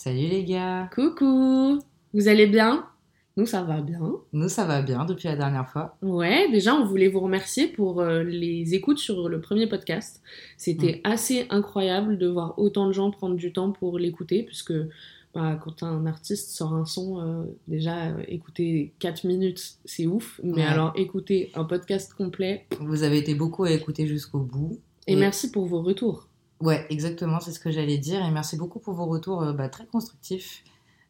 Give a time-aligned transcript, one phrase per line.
[0.00, 1.80] Salut les gars Coucou
[2.14, 2.86] Vous allez bien?
[3.36, 3.98] Nous, ça va bien.
[4.32, 5.96] Nous, ça va bien depuis la dernière fois.
[6.02, 10.22] Ouais, déjà, on voulait vous remercier pour euh, les écoutes sur le premier podcast.
[10.56, 14.72] C'était assez incroyable de voir autant de gens prendre du temps pour l'écouter, puisque
[15.34, 20.40] bah, quand un artiste sort un son, euh, déjà, euh, écouter 4 minutes, c'est ouf.
[20.44, 20.62] Mais Ouais.
[20.62, 22.66] alors, écouter un podcast complet.
[22.78, 24.78] Vous avez été beaucoup à écouter jusqu'au bout.
[25.08, 26.27] Et merci pour vos retours.
[26.60, 28.24] Ouais, exactement, c'est ce que j'allais dire.
[28.24, 30.64] Et merci beaucoup pour vos retours euh, bah, très constructifs.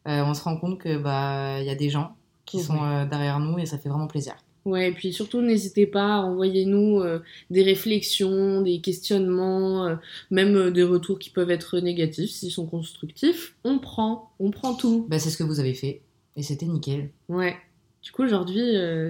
[0.07, 3.05] Euh, on se rend compte que bah il y a des gens qui sont euh,
[3.05, 4.35] derrière nous et ça fait vraiment plaisir.
[4.65, 9.97] Ouais, et puis surtout, n'hésitez pas, envoyez-nous euh, des réflexions, des questionnements,
[10.31, 13.55] même des retours qui peuvent être négatifs, s'ils sont constructifs.
[13.63, 15.05] On prend, on prend tout.
[15.09, 16.01] Bah, c'est ce que vous avez fait
[16.35, 17.11] et c'était nickel.
[17.29, 17.55] Ouais.
[18.01, 18.61] Du coup, aujourd'hui,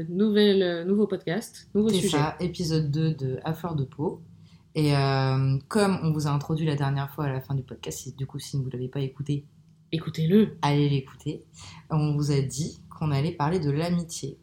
[0.10, 2.18] nouveau podcast, nouveau C'est sujet.
[2.18, 4.22] ça, épisode 2 de À fleur de peau.
[4.80, 7.98] Et euh, comme on vous a introduit la dernière fois à la fin du podcast,
[8.00, 9.44] si, du coup si vous ne l'avez pas écouté,
[9.92, 10.56] Écoutez-le.
[10.62, 11.44] allez l'écouter.
[11.90, 14.38] On vous a dit qu'on allait parler de l'amitié.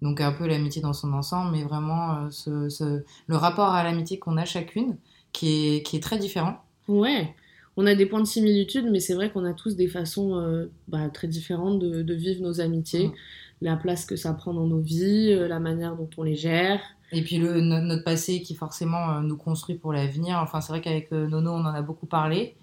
[0.00, 3.84] Donc un peu l'amitié dans son ensemble, mais vraiment euh, ce, ce- le rapport à
[3.84, 4.96] l'amitié qu'on a chacune,
[5.32, 6.56] qui est, qui est très différent.
[6.88, 7.32] Ouais.
[7.76, 10.72] On a des points de similitude, mais c'est vrai qu'on a tous des façons euh,
[10.88, 13.12] bah, très différentes de, de vivre nos amitiés,
[13.60, 16.80] la place que ça prend dans nos vies, euh, la manière dont on les gère.
[17.12, 20.38] Et puis le, no- notre passé qui forcément euh, nous construit pour l'avenir.
[20.38, 22.56] Enfin c'est vrai qu'avec euh, Nono on en a beaucoup parlé.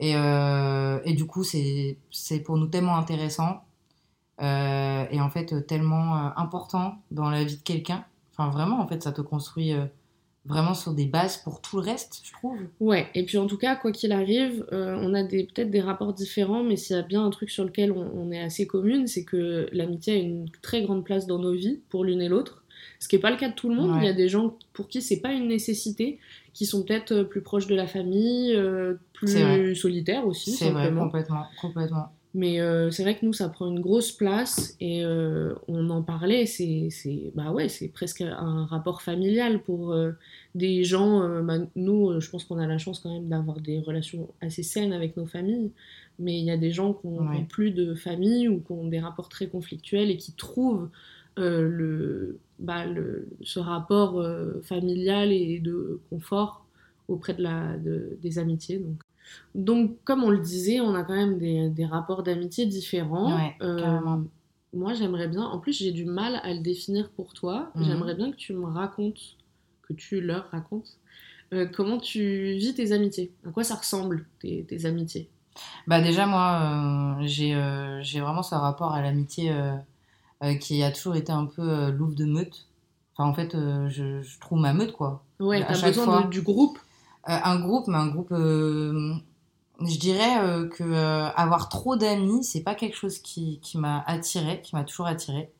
[0.00, 1.98] Et, euh, et du coup c'est
[2.44, 3.64] pour nous tellement intéressant.
[4.40, 8.04] et en fait tellement important dans la vie de quelqu'un.
[8.32, 9.74] Enfin vraiment en fait ça te construit
[10.44, 12.58] vraiment sur des bases pour tout le reste je trouve.
[12.80, 16.64] Ouais, et puis en tout cas, quoi qu'il arrive, on a peut-être des rapports différents,
[16.64, 19.68] mais s'il y a bien un truc sur lequel on est assez commune, c'est que
[19.72, 22.61] l'amitié a une très grande place dans nos vies, pour l'une et l'autre.
[22.98, 23.90] Ce qui n'est pas le cas de tout le monde.
[23.92, 23.98] Ouais.
[24.02, 26.18] Il y a des gens pour qui c'est pas une nécessité,
[26.52, 30.92] qui sont peut-être euh, plus proches de la famille, euh, plus solitaires aussi, C'est vrai,
[30.92, 32.08] complètement, complètement.
[32.34, 36.00] Mais euh, c'est vrai que nous, ça prend une grosse place et euh, on en
[36.02, 36.46] parlait.
[36.46, 36.88] C'est,
[37.34, 40.12] bah ouais, c'est presque un rapport familial pour euh,
[40.54, 41.20] des gens.
[41.42, 44.94] bah, nous, je pense qu'on a la chance quand même d'avoir des relations assez saines
[44.94, 45.72] avec nos familles.
[46.18, 47.44] Mais il y a des gens qui n'ont Ouais.
[47.50, 50.88] plus de famille ou qui ont des rapports très conflictuels et qui trouvent
[51.36, 56.66] le, bah, le, ce rapport euh, familial et de confort
[57.08, 58.78] auprès de la, de- des amitiés.
[58.78, 59.02] Donc.
[59.54, 63.32] Donc, comme on le disait, on a quand même des, des rapports d'amitié différents.
[63.34, 64.00] Ouais, Euh,
[64.74, 67.70] moi, j'aimerais bien, en plus, j'ai du mal à le définir pour toi.
[67.76, 67.84] Mhm.
[67.84, 69.36] J'aimerais bien que tu me racontes,
[69.82, 70.98] que tu leur racontes,
[71.52, 73.32] euh, comment tu vis tes amitiés.
[73.46, 75.30] À quoi ça ressemble, tes, tes amitiés?
[75.86, 79.52] Bah déjà moi j'ai vraiment ce rapport à l'amitié
[80.58, 82.66] qui a toujours été un peu euh, louve de meute.
[83.14, 85.22] Enfin en fait euh, je, je trouve ma meute quoi.
[85.40, 86.22] Ouais, t'as besoin fois.
[86.22, 86.78] de- du groupe.
[87.28, 89.14] Euh, un groupe mais un groupe euh,
[89.80, 94.02] je dirais euh, que euh, avoir trop d'amis c'est pas quelque chose qui, qui m'a
[94.06, 95.52] attiré, qui m'a toujours attiré.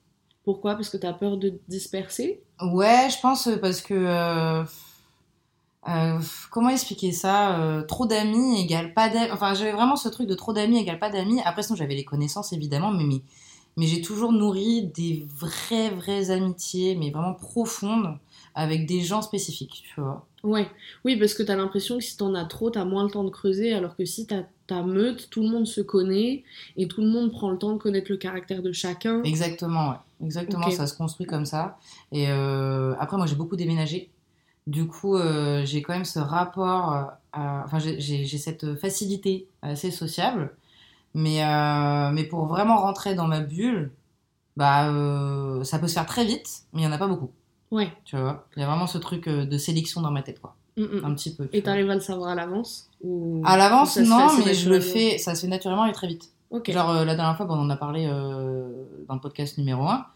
[0.45, 0.75] Pourquoi?
[0.75, 2.43] Parce que t'as peur de te disperser?
[2.61, 4.65] Ouais, je pense euh, parce que euh,
[5.89, 9.31] euh, comment expliquer ça euh, Trop d'amis égale pas d'amis.
[9.33, 11.41] Enfin, j'avais vraiment ce truc de trop d'amis égale pas d'amis.
[11.45, 13.23] Après, sinon, j'avais les connaissances évidemment, mais, mais
[13.77, 18.19] mais j'ai toujours nourri des vraies vraies amitiés, mais vraiment profondes
[18.55, 20.27] avec des gens spécifiques, tu vois.
[20.45, 20.69] Ouais,
[21.05, 23.31] oui, parce que t'as l'impression que si t'en as trop, t'as moins le temps de
[23.31, 26.43] creuser, alors que si t'as ta meute, tout le monde se connaît
[26.77, 29.23] et tout le monde prend le temps de connaître le caractère de chacun.
[29.23, 29.97] Exactement, ouais.
[30.25, 31.79] Exactement, ça se construit comme ça.
[32.13, 34.11] Et euh, après, moi, j'ai beaucoup déménagé.
[34.67, 37.03] Du coup, euh, j'ai quand même ce rapport, euh,
[37.33, 40.57] à- enfin, j'ai cette facilité assez sociable.
[41.15, 43.93] Mais, euh, mais pour vraiment rentrer dans ma bulle,
[44.57, 47.31] bah, euh, ça peut se faire très vite, mais il n'y en a pas beaucoup.
[47.71, 47.91] Ouais.
[48.05, 50.55] Tu vois, il y a vraiment ce truc euh, de sélection dans ma tête, quoi.
[50.77, 51.05] Mm, mm.
[51.05, 51.49] Un petit peu.
[51.49, 53.43] tu Et t'arrives à le savoir à l'avance ou...
[53.45, 56.33] À l'avance, non, mais je le fais, ça se fait naturellement et très vite.
[56.51, 56.71] Ok.
[56.71, 60.07] Genre, euh, la dernière fois, bon, on en a parlé dans le podcast numéro 1.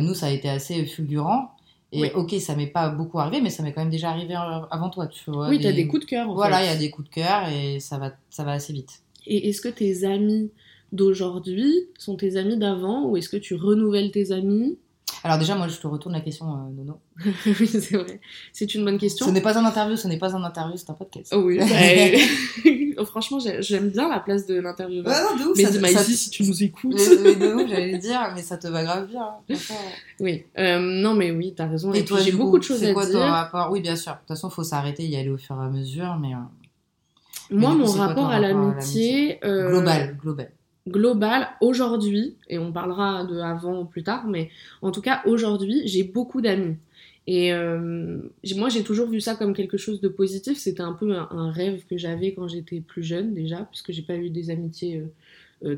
[0.00, 1.54] nous, ça a été assez fulgurant.
[1.94, 2.10] Et Oui.
[2.14, 5.06] ok, ça m'est pas beaucoup arrivé, mais ça m'est quand même déjà arrivé avant toi,
[5.06, 5.48] tu vois.
[5.50, 7.46] oui, t'as des coups de cœur en Voilà, il y a des coups de cœur
[7.48, 9.02] et ça va, ça va assez vite.
[9.26, 10.50] Et est-ce que tes amis
[10.92, 14.78] d'aujourd'hui sont tes amis d'avant ou est-ce que tu renouvelles tes amis?
[15.24, 16.98] Alors déjà, moi, je te retourne la question, euh, Nono.
[17.60, 18.20] Oui, c'est vrai.
[18.52, 19.24] C'est une bonne question.
[19.26, 21.32] Ce n'est pas un interview, ce n'est pas un interview, c'est un podcast.
[21.36, 21.58] Oh oui.
[21.58, 25.12] bah, Franchement, j'ai- j'aime bien la place de l'intervieweur.
[25.12, 26.94] Ouais, non, de ouf, mais ça- ça- si tu nous écoutes.
[26.94, 29.22] Mais, mais de ouf, j'allais dire, mais ça te va grave bien.
[29.22, 29.76] hein, franchement.
[30.20, 30.42] Oui.
[30.58, 31.92] Euh, non, mais oui, t'as raison.
[31.94, 33.14] Et, Et toi, j'ai beaucoup coup, de choses c'est à quoi dire.
[33.20, 33.70] ton rapport?
[33.70, 34.12] Oui, bien sûr.
[34.12, 36.38] De toute façon, faut s'arrêter, y aller au fur et à mesure, mais euh,
[37.50, 39.44] Moi, mon rapport à rapport à l'amitié.
[39.44, 40.50] euh, global, global.
[40.88, 44.50] global aujourd'hui, et on parlera de avant ou plus tard, mais
[44.80, 46.76] en tout cas aujourd'hui, j'ai beaucoup d'amis.
[47.26, 48.18] Et euh,
[48.56, 50.58] moi, j'ai toujours vu ça comme quelque chose de positif.
[50.58, 54.02] C'était un peu un, un rêve que j'avais quand j'étais plus jeune déjà, puisque j'ai
[54.02, 55.06] pas eu des amitiés euh,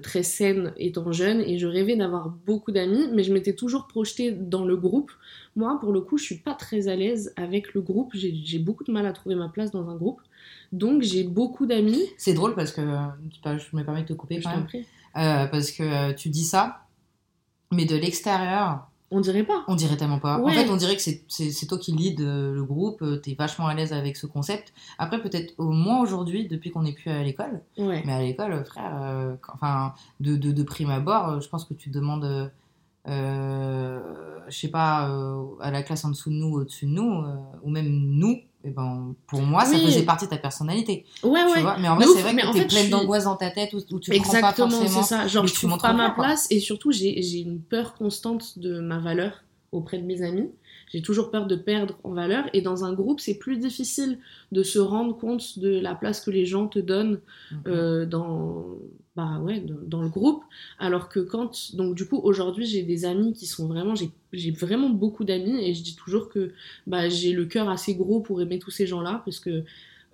[0.03, 1.41] très saines étant jeune.
[1.41, 5.11] Et je rêvais d'avoir beaucoup d'amis, mais je m'étais toujours projetée dans le groupe.
[5.57, 8.13] Moi, pour le coup, je suis pas très à l'aise avec le groupe.
[8.15, 10.21] J'ai beaucoup de mal à trouver ma place dans un groupe.
[10.73, 12.03] Donc, j'ai beaucoup d'amis.
[12.17, 14.67] C'est drôle parce que, euh, je me permets de te couper Je quand même.
[15.17, 16.81] Euh, parce que euh, tu dis ça,
[17.71, 19.65] mais de l'extérieur, On dirait pas.
[19.69, 20.41] on dirait tellement pas.
[20.43, 23.67] En fait, on dirait que c'est- toi qui lead euh, le groupe, euh, t'es vachement
[23.69, 24.73] à l'aise avec ce concept.
[24.99, 28.03] Après, peut-être au moins aujourd'hui, depuis qu'on n'est plus à l'école, Ouais.
[28.05, 31.91] mais à l'école, frère, euh, enfin, de, de, de prime abord, je pense que tu
[31.91, 32.51] demandes,
[33.09, 34.01] euh,
[34.49, 37.25] je sais pas, euh, à la classe en dessous de nous, au-dessus de nous,
[37.63, 39.85] ou même nous, et ben, pour moi, ça Oui.
[39.85, 41.05] faisait partie de ta personnalité.
[41.23, 41.61] Ouais, Tu ouais.
[41.61, 43.77] vois mais en vrai, c'est vrai que t'es pleine suis- d'angoisse dans ta tête où,
[43.95, 45.03] où tu comprends pas Exactement, forcément.
[45.03, 45.27] c'est ça.
[45.27, 46.25] Genre, je tu trouve pas ma quoi.
[46.25, 50.49] place et surtout, j'ai une peur constante de ma valeur auprès de mes amis.
[50.95, 52.45] J'ai toujours peur de perdre en valeur.
[52.53, 54.21] Et dans un groupe, c'est plus difficile
[54.53, 57.19] de se rendre compte de la place que les gens te donnent
[57.67, 58.65] euh, dans,
[59.17, 60.45] bah ouais, dans, dans le groupe.
[60.79, 64.53] Alors que quand, donc du coup, aujourd'hui, j'ai des amis qui sont vraiment, j'ai j'ai
[64.53, 65.65] vraiment beaucoup d'amis.
[65.65, 66.53] Et je dis toujours que
[66.87, 69.65] bah, j'ai le cœur assez gros pour aimer tous ces gens-là parce que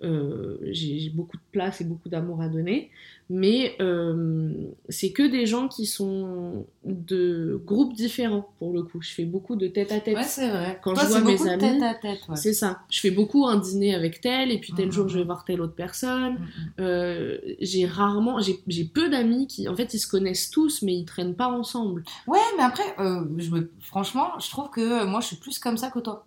[0.03, 2.89] euh, j'ai beaucoup de place et beaucoup d'amour à donner.
[3.29, 4.51] Mais euh,
[4.89, 9.01] c'est que des gens qui sont de groupes différents pour le coup.
[9.01, 10.17] Je fais beaucoup de tête à tête.
[10.17, 10.79] Ouais, c'est vrai.
[10.83, 11.81] Quand Toi, je vois mes amis.
[11.81, 12.35] Ouais.
[12.35, 12.79] C'est ça.
[12.89, 15.27] Je fais beaucoup un dîner avec tel, et puis tel Mhm, jour je vais mhm.
[15.27, 16.33] voir telle autre personne.
[16.33, 16.73] Mhm.
[16.79, 21.05] Euh, j'ai rarement, j'ai peu d'amis qui, en fait, ils se connaissent tous, mais ils
[21.05, 22.03] traînent pas ensemble.
[22.27, 23.71] Ouais, mais après, je me...
[23.79, 26.25] franchement, je trouve que moi, je suis plus comme ça que toi.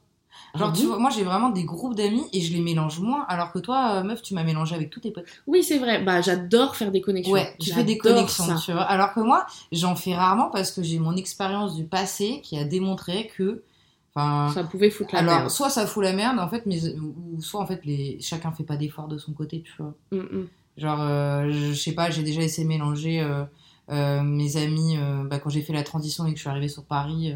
[0.54, 3.00] Genre, Ah tu bon vois, moi, j'ai vraiment des groupes d'amis et je les mélange
[3.00, 5.24] moins, alors que toi, euh, meuf, tu m'as mélangé avec tous tes potes.
[5.48, 6.02] Oui, c'est vrai.
[6.02, 7.32] Bah, j'adore faire des connexions.
[7.32, 8.56] Ouais, tu fais des connexions, ça.
[8.64, 8.82] tu vois.
[8.82, 12.64] Alors que moi, j'en fais rarement parce que j'ai mon expérience du passé qui a
[12.64, 13.62] démontré que.
[14.14, 15.50] Enfin, Ça pouvait foutre la alors, merde.
[15.50, 18.18] soit ça fout la merde, en fait, mais, ou soit en fait, les...
[18.20, 19.94] chacun fait pas d'effort de son côté, tu vois.
[20.12, 20.48] Mm, mm.
[20.76, 23.44] Genre, euh, je sais pas, j'ai déjà essayé de mélanger euh,
[23.90, 26.84] euh, mes amis bah, quand j'ai fait la transition et que je suis arrivée sur
[26.84, 27.34] Paris.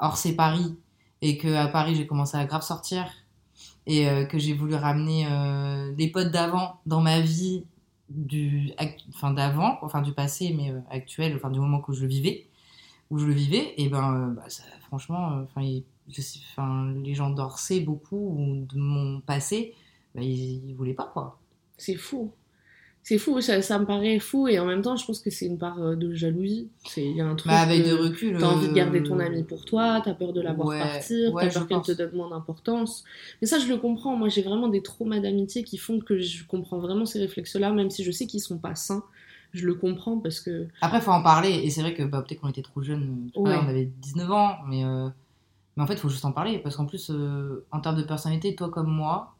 [0.00, 0.74] or, c'est Paris.
[1.22, 3.10] Et que à Paris, j'ai commencé à grave sortir.
[3.86, 7.64] Et euh, que j'ai voulu ramener euh, des potes d'avant dans ma vie,
[8.10, 8.72] du,
[9.10, 12.46] enfin d'avant, enfin du passé, mais euh, actuel, enfin du moment que je vivais,
[13.10, 13.74] où je le vivais.
[13.78, 19.20] Et ben, euh, bah, ça, franchement, euh, enfin, les gens d'Orsay, beaucoup, ou de mon
[19.20, 19.74] passé,
[20.14, 21.38] bah, ils, ils voulaient pas, quoi.
[21.78, 22.32] C'est fou.
[23.02, 25.46] C'est fou, ça, ça me paraît fou, et en même temps, je pense que c'est
[25.46, 26.68] une part euh, de jalousie.
[26.86, 27.50] C'est- Il y a un truc.
[27.50, 28.36] Bah, avec de- de recul.
[28.38, 30.78] T'as envie de garder euh, ton ami pour toi, t'as peur de la voir ouais,
[30.78, 33.04] partir, ouais, t'as peur qu'elle te donne moins d'importance.
[33.40, 34.14] Mais ça, je le comprends.
[34.14, 37.88] Moi, j'ai vraiment des traumas d'amitié qui font que je comprends vraiment ces réflexes-là, même
[37.90, 39.02] si je sais qu'ils sont pas sains.
[39.54, 40.66] Je le comprends parce que.
[40.82, 41.48] Après, faut en parler.
[41.64, 43.30] Et c'est vrai que bah, peut-être qu'on était trop jeunes.
[43.34, 43.56] Ouais.
[43.56, 44.56] On avait 19 ans.
[44.68, 45.08] Mais, euh,
[45.78, 46.58] mais en fait, il faut juste en parler.
[46.58, 49.34] Parce qu'en plus, euh, en termes de personnalité, toi comme moi,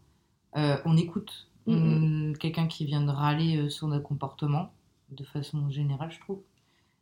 [0.56, 2.28] euh, on écoute Mhm.
[2.30, 4.70] hum, quelqu'un qui vient de râler euh, sur notre comportement,
[5.10, 6.40] de façon générale, je trouve.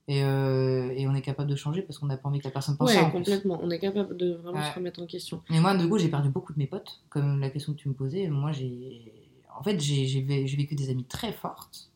[0.08, 2.50] Et, euh, et on est capable de changer parce qu'on n'a pas envie que la
[2.52, 2.96] personne pense ça.
[3.02, 3.18] ouais, plus.
[3.18, 3.58] complètement.
[3.62, 4.70] On est capable de vraiment Ouais.
[4.70, 5.42] se remettre en question.
[5.50, 7.00] Mais moi, de coup, j'ai perdu beaucoup de mes potes.
[7.10, 9.12] Comme la question que tu me posais, moi, j'ai.
[9.58, 11.90] En fait, j'ai j'ai vé- j'ai vécu des amies très fortes.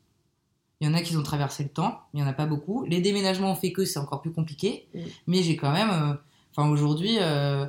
[0.81, 2.47] Il y en a qui ont traversé le temps, mais il n'y en a pas
[2.47, 2.85] beaucoup.
[2.87, 4.89] Les déménagements ont fait que c'est encore plus compliqué.
[4.95, 4.99] Mm.
[5.29, 5.91] Mais j'ai quand même.
[5.91, 6.15] euh,
[6.57, 7.67] Enfin, aujourd'hui, euh,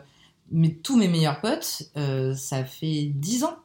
[0.82, 1.84] tous mes meilleurs potes,
[2.36, 3.56] ça fait 10 ans,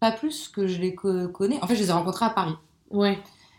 [0.00, 1.58] pas plus, que je les co- connais.
[1.62, 2.54] En fait, je les ai rencontrés à Paris.
[2.90, 3.18] Ouais,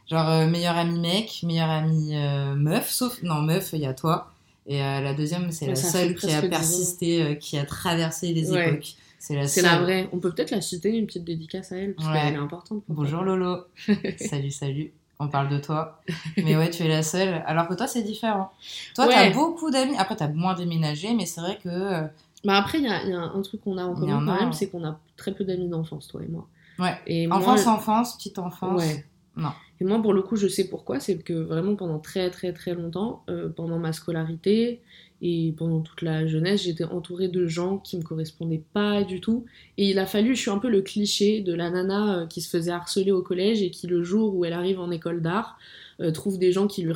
[0.09, 3.21] Genre, euh, meilleur ami mec, meilleur ami euh, meuf, sauf.
[3.23, 4.31] Non, meuf, il y a toi.
[4.67, 6.49] Et euh, la deuxième, c'est Ouais, la seule qui a presque 10 ans.
[6.49, 8.69] persisté, euh, qui a traversé les Ouais.
[8.69, 8.95] époques.
[9.19, 10.09] C'est la c'est la vraie.
[10.11, 12.13] On peut peut-être la citer, une petite dédicace à elle, parce Ouais.
[12.21, 12.83] qu'elle est importante.
[12.85, 13.25] pour Bonjour toi.
[13.35, 13.57] Lolo.
[14.19, 14.91] salut, salut.
[15.19, 16.01] On parle de toi.
[16.37, 17.43] Mais ouais, tu es la seule.
[17.45, 18.51] Alors que toi, c'est différent.
[18.95, 19.95] Toi, t'as beaucoup d'amis.
[19.97, 22.03] Après, t'as moins déménagé, mais c'est vrai que.
[22.43, 24.39] Bah après, il y a, il y a un truc qu'on a en commun quand
[24.39, 26.47] même, c'est qu'on a très peu d'amis d'enfance, toi et moi.
[26.79, 26.95] Ouais.
[27.05, 28.81] Et moi, Enfance, enfance, petite enfance.
[28.81, 29.05] Ouais.
[29.37, 29.51] Non.
[29.79, 30.99] Et moi, pour le coup, je sais pourquoi.
[30.99, 34.81] C'est que vraiment, pendant très, très, très longtemps, euh, pendant ma scolarité
[35.21, 39.45] et pendant toute la jeunesse, j'étais entourée de gens qui me correspondaient pas du tout.
[39.77, 42.41] Et il a fallu, je suis un peu le cliché de la nana euh, qui
[42.41, 45.57] se faisait harceler au collège et qui, le jour où elle arrive en école d'art,
[45.99, 46.93] euh, trouve des gens qui lui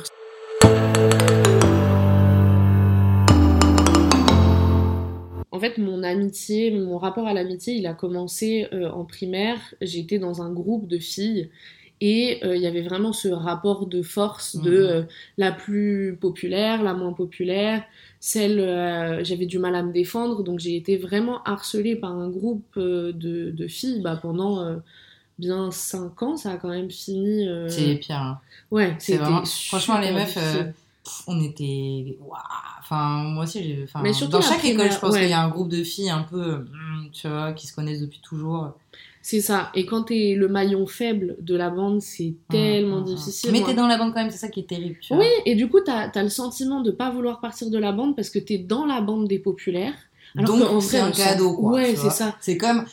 [5.56, 9.58] En fait, mon amitié, mon rapport à l'amitié, il a commencé euh, en primaire.
[9.80, 11.48] J'étais dans un groupe de filles
[12.02, 14.76] et euh, il y avait vraiment ce rapport de force de Mhm.
[14.76, 15.02] euh,
[15.38, 17.82] la plus populaire, la moins populaire,
[18.20, 22.28] celle euh, j'avais du mal à me défendre, donc j'ai été vraiment harcelée par un
[22.28, 23.12] groupe de,
[23.50, 24.76] de filles bah, pendant
[25.38, 26.36] bien 5 ans.
[26.36, 27.48] Ça a quand même fini.
[27.68, 28.16] C'est les pires.
[28.16, 28.40] hein.
[28.70, 30.36] Ouais, C'est vraiment- franchement, les meufs,
[31.26, 32.16] on était.
[32.20, 32.38] Waouh
[32.80, 33.80] Enfin, moi aussi, j'ai.
[33.84, 35.20] Enfin, Mais surtout dans chaque école, je pense ouais.
[35.22, 36.54] qu'il y a un groupe de filles un peu.
[36.54, 38.72] hum, Tu vois, qui se connaissent depuis toujours.
[39.22, 39.72] C'est ça.
[39.74, 43.14] Et quand t'es le maillon faible de la bande, c'est tellement Hum, hum, hum.
[43.16, 43.50] difficile.
[43.52, 44.98] Mais t'es dans la bande quand même, c'est ça qui est terrible.
[45.00, 45.24] Tu vois.
[45.24, 48.14] Oui, et du coup, t'as as le sentiment de pas vouloir partir de la bande
[48.14, 49.94] parce que t'es dans la bande des populaires.
[50.38, 51.72] Alors Donc, c'est un cadeau, quoi.
[51.72, 52.36] Ouais, c'est ça.
[52.40, 52.84] C'est comme.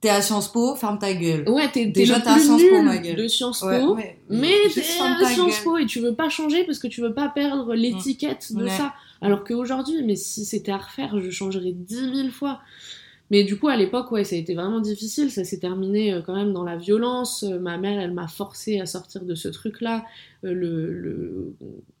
[0.00, 1.46] T'es à Sciences Po, ferme ta gueule.
[1.48, 3.16] Ouais, t'es t'es Déjà, le plus Sciences Po, ma gueule.
[3.16, 3.66] de Sciences Po.
[3.66, 4.18] Ouais, ouais.
[4.30, 5.64] Mais t'es à Sciences gueule.
[5.64, 8.70] Po et tu veux pas changer parce que tu veux pas perdre l'étiquette de Ouais.
[8.70, 8.94] ça.
[9.20, 12.60] Alors qu'aujourd'hui, mais si c'était à refaire, je changerais dix mille fois.
[13.32, 15.30] Mais du coup, à l'époque, ouais, ça a été vraiment difficile.
[15.30, 17.44] Ça s'est terminé euh, quand même dans la violence.
[17.44, 20.04] Euh, ma mère, elle m'a forcé à sortir de ce truc-là.
[20.44, 21.54] Euh, le- le-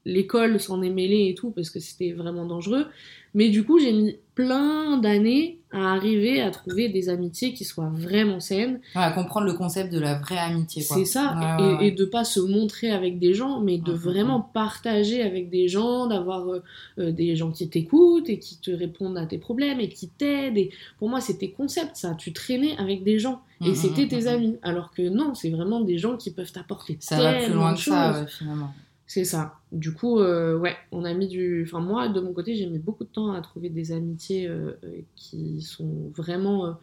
[0.06, 2.86] L'école s'en est mêlée et tout parce que c'était vraiment dangereux.
[3.34, 7.90] Mais du coup, j'ai mis plein d'années à arriver à trouver des amitiés qui soient
[7.92, 8.80] vraiment saines.
[8.96, 10.82] Ouais, à comprendre le concept de la vraie amitié.
[10.82, 13.92] C'est ça, Ouais, et, ouais, et de pas se montrer avec des gens, mais de
[13.92, 16.62] Mhm, vraiment partager avec des gens, d'avoir euh,
[16.98, 20.58] euh, des gens qui t'écoutent et qui te répondent à tes problèmes et qui t'aident.
[20.58, 22.14] Et pour moi, c'était concept ça.
[22.18, 24.26] Tu traînais avec des gens et Mhm, c'était tes mhm.
[24.28, 24.56] amis.
[24.62, 27.80] Alors que non, c'est vraiment des gens qui peuvent t'apporter Ça va plus loin que
[27.80, 28.72] ça, finalement.
[29.12, 29.54] C'est ça.
[29.72, 31.64] Du coup, euh, ouais, on a mis du.
[31.66, 34.74] Enfin, moi, de mon côté, j'ai mis beaucoup de temps à trouver des amitiés euh,
[35.16, 36.76] qui sont vraiment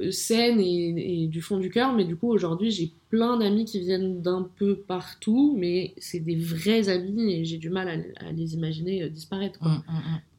[0.00, 1.92] euh, saines et, et du fond du cœur.
[1.92, 6.34] Mais du coup, aujourd'hui, j'ai plein d'amis qui viennent d'un peu partout, mais c'est des
[6.34, 9.60] vrais amis et j'ai du mal à, à les imaginer disparaître.
[9.60, 9.80] quoi.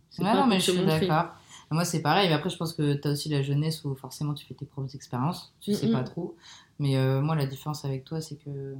[0.10, 1.36] C'est Ouais, pas non, mais je suis d'accord.
[1.72, 2.28] Moi, c'est pareil.
[2.28, 4.66] Mais après, je pense que tu as aussi la jeunesse où forcément tu fais tes
[4.66, 5.54] propres expériences.
[5.62, 5.94] Tu sais Mhm.
[5.94, 6.36] pas trop.
[6.80, 8.76] Mais moi, la différence avec toi, c'est que.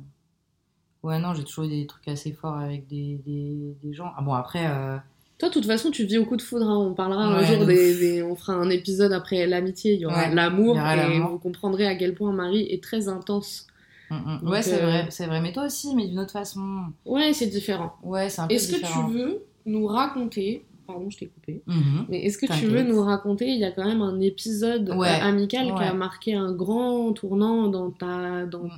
[1.04, 4.12] Ouais, non, j'ai toujours eu des trucs assez forts avec des, des, des gens.
[4.18, 4.68] Ah bon, après.
[4.68, 4.98] euh,
[5.38, 6.68] Toi, de toute façon, tu vis au coup de foudre.
[6.70, 6.78] hein.
[6.78, 9.94] On parlera un jour des, des- On fera un épisode après l'amitié.
[9.94, 13.66] Il y aura Ouais, l'amour et vous comprendrez à quel point Marie est très intense.
[14.12, 14.40] hum.
[14.42, 15.40] Donc, Ouais, c'est euh, vrai, c'est vrai.
[15.40, 16.84] Mais toi aussi, mais d'une autre façon.
[17.06, 17.94] Ouais, c'est différent.
[18.04, 22.06] Ouais, c'est un peu Est-ce que tu veux nous raconter, pardon, je t'ai coupé, Mhm.
[22.10, 25.08] mais est-ce que tu veux nous raconter, il y a quand même un épisode Ouais,
[25.22, 28.46] euh, amical qui a marqué un grand tournant dans ta...
[28.48, 28.72] Dans, hum.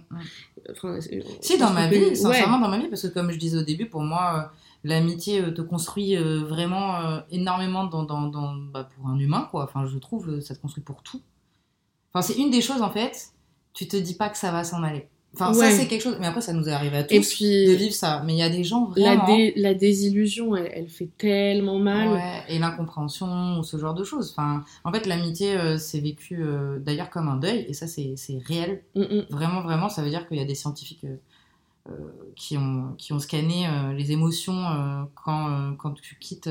[0.75, 0.99] Enfin,
[1.41, 2.61] Si, dans ma que vie, sincèrement, Ouais.
[2.63, 5.51] dans ma vie, parce que comme je disais au début, pour moi, euh, l'amitié euh,
[5.51, 9.63] te construit euh, vraiment énormément dans, dans, dans- bah, pour un humain, quoi.
[9.65, 11.21] Enfin, je trouve, ça te construit pour tout.
[12.13, 13.29] Enfin, c'est une des choses, en fait,
[13.73, 15.07] tu te dis pas que ça va s'en aller.
[15.33, 15.71] Enfin, Ouais.
[15.71, 17.93] ça, c'est quelque chose, mais après, ça nous est arrivé à tous Et de vivre
[17.93, 18.21] ça.
[18.25, 19.38] Mais il y a des gens la, vraiment...
[19.38, 22.09] dé- la désillusion, elle, elle fait tellement mal.
[22.09, 24.31] Ouais, et l'incompréhension ou ce genre de choses.
[24.31, 28.13] Enfin, en fait, l'amitié, euh, c'est vécu euh, d'ailleurs comme un deuil, et ça, c'est
[28.45, 28.83] réel.
[28.95, 29.25] Mm, mm.
[29.29, 31.15] Vraiment, vraiment, ça veut dire qu'il y a des scientifiques euh,
[31.89, 31.93] euh,
[32.35, 36.50] qui, ont, qui ont scanné les émotions quand, quand tu quittes,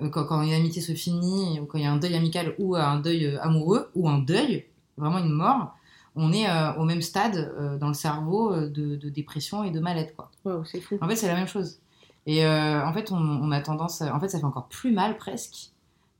[0.00, 2.76] quand, quand une amitié se finit, ou quand il y a un deuil amical ou
[2.76, 5.74] un deuil amoureux, ou un deuil, vraiment une mort.
[6.20, 9.70] On est euh, au même stade euh, dans le cerveau euh, de, de dépression et
[9.70, 10.30] de mal-être, quoi.
[10.44, 10.98] Waouh, c'est fou.
[11.00, 11.78] En fait, c'est la même chose.
[12.26, 14.02] Et en fait, on, on a tendance.
[14.02, 15.70] En fait, ça fait encore plus mal presque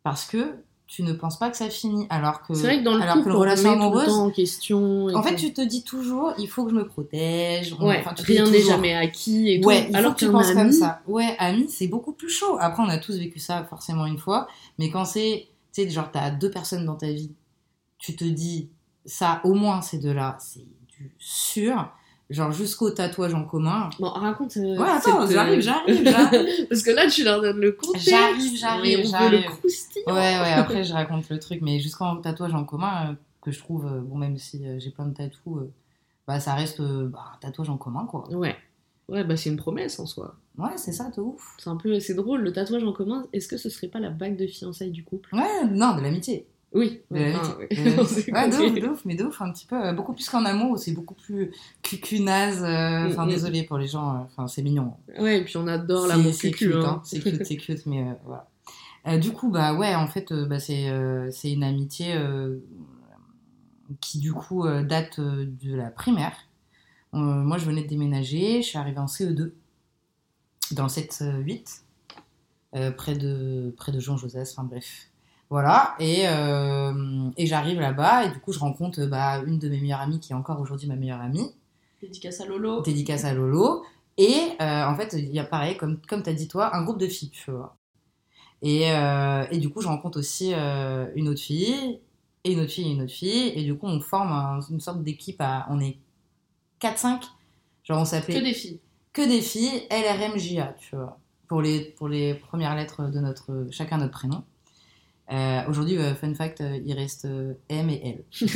[0.03, 0.55] parce que
[0.87, 2.07] tu ne penses pas que ça finit.
[2.09, 4.09] Alors que, C'est vrai que dans le alors couple, que relation amoureuse.
[4.09, 5.09] en question.
[5.15, 7.77] En fait, tu te dis toujours, il faut que je me protège.
[7.79, 9.69] On- Ouais, rien n'est jamais acquis et tout.
[9.69, 11.03] Ouais, il alors faut que tu penses comme ça.
[11.07, 12.57] Ouais, ami, c'est beaucoup plus chaud.
[12.59, 14.49] Après, on a tous vécu ça forcément une fois.
[14.79, 17.33] Mais quand c'est, tu sais, genre, t'as deux personnes dans ta vie,
[17.99, 18.71] tu te dis,
[19.09, 21.91] ça, au moins, ces deux-là, c'est du sûr.
[22.31, 23.89] Genre, jusqu'au tatouage en commun.
[23.99, 24.57] Bon, raconte.
[24.59, 26.47] euh, Ouais, attends, cette, euh, j'arrive, j'arrive, j'arrive.
[26.69, 28.11] Parce que là, tu leur donnes le contexte.
[28.11, 29.41] J'arrive, j'arrive, j'arrive.
[29.41, 30.05] le croustillant.
[30.09, 33.59] Ouais, ouais, après je raconte le truc, mais jusqu'en tatouage en commun, euh, que je
[33.59, 35.69] trouve, bon, même si j'ai plein de tatous,
[36.27, 38.29] bah ça reste bah, un tatouage en commun, quoi.
[38.31, 38.57] Ouais.
[39.09, 40.35] Ouais, bah c'est une promesse en soi.
[40.59, 41.55] Ouais, c'est ça, de ouf.
[41.57, 44.11] C'est un peu, c'est drôle, le tatouage en commun, est-ce que ce serait pas la
[44.11, 45.35] bague de fiançailles du couple?
[45.35, 46.47] Ouais, non, de l'amitié.
[46.75, 47.01] Oui.
[47.11, 47.41] L'amitié.
[47.41, 48.49] enfin.
[48.49, 49.77] De Ouais, ouf, de ouf, mais de ouf, un petit peu.
[49.83, 52.63] euh, beaucoup plus qu'en amour, c'est beaucoup plus cucunaze.
[52.63, 53.31] euh, Enfin, Mm, mm.
[53.33, 54.93] désolé pour les gens, euh, enfin, c'est mignon.
[55.19, 56.97] Ouais, et puis on adore l'amour c'est cucu, cute, hein.
[56.99, 57.03] hein.
[57.05, 58.49] C'est cute, c'est cute, mais euh, voilà.
[59.07, 62.59] Euh, du coup, bah ouais, en fait, euh, bah, c'est euh, une amitié euh,
[64.03, 66.35] qui, du coup, euh, date euh, de la primaire.
[67.15, 69.53] Euh, moi, je venais de déménager, je suis arrivée en CE2,
[70.73, 71.81] dans le 7-8,
[72.77, 75.09] euh, près, de, près de Jean Josès, enfin bref.
[75.51, 79.81] Voilà, et, euh, et j'arrive là-bas, et du coup, je rencontre bah, une de mes
[79.81, 81.51] meilleures amies, qui est encore aujourd'hui ma meilleure amie,
[82.03, 82.83] Dédicace à Lolo.
[82.83, 83.83] dédicace à Lolo.
[84.19, 86.83] Et euh, en fait, il y a pareil, comme, comme tu as dit toi, un
[86.85, 87.77] groupe de filles, tu vois.
[88.63, 91.99] Et, euh, et du coup, je rencontre aussi une autre fille,
[92.45, 93.53] et une autre fille, et une autre fille.
[93.55, 95.67] Et du coup, on forme un- une sorte d'équipe à.
[95.71, 95.97] On est
[96.81, 97.23] 4-5.
[97.85, 98.81] Genre, on s'appelait Que des filles.
[99.13, 103.99] que des filles, LRMJA, tu vois, pour les, pour les premières lettres de notre, chacun
[103.99, 104.43] notre prénom.
[105.31, 107.27] Euh, Aujourd'hui, euh, fun fact, euh, il reste
[107.69, 108.25] M et L.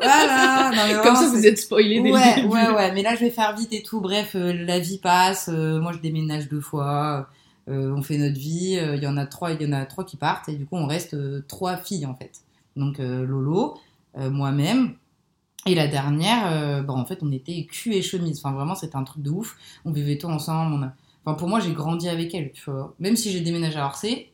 [0.00, 0.70] voilà.
[0.74, 2.48] non, mais Comme ça, vous êtes spoilé dès Ouais, le début.
[2.48, 2.92] ouais, ouais.
[2.92, 4.00] Mais là, je vais faire vite et tout.
[4.00, 5.48] Bref, la vie passe.
[5.48, 7.28] moi, je déménage deux fois.
[7.68, 8.78] on fait notre vie.
[8.96, 10.76] Il y en a trois, il y en a trois qui partent et du coup,
[10.76, 12.40] on reste trois filles en fait.
[12.76, 13.78] Donc Lolo,
[14.16, 14.94] moi-même.
[15.66, 18.38] Et la dernière, euh, bah, en fait, on était cul et chemise.
[18.42, 19.56] Enfin, vraiment, c'était un truc de ouf.
[19.84, 20.74] On vivait tout ensemble.
[20.74, 20.92] On a...
[21.24, 22.94] Enfin, pour moi, j'ai grandi avec elle, tu vois.
[22.98, 24.30] Même si j'ai déménagé à Orsay,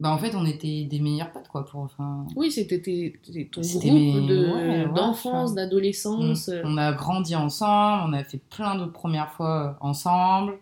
[0.00, 1.64] bah, en fait, on était des meilleurs potes, quoi.
[1.66, 2.80] Pour, enfin, Oui, c'était
[3.52, 6.48] ton groupe mes- de- ouais, ouais, d'enfance, d'adolescence.
[6.48, 6.62] on, euh.
[6.64, 8.04] on a grandi ensemble.
[8.08, 10.54] On a fait plein de premières fois ensemble.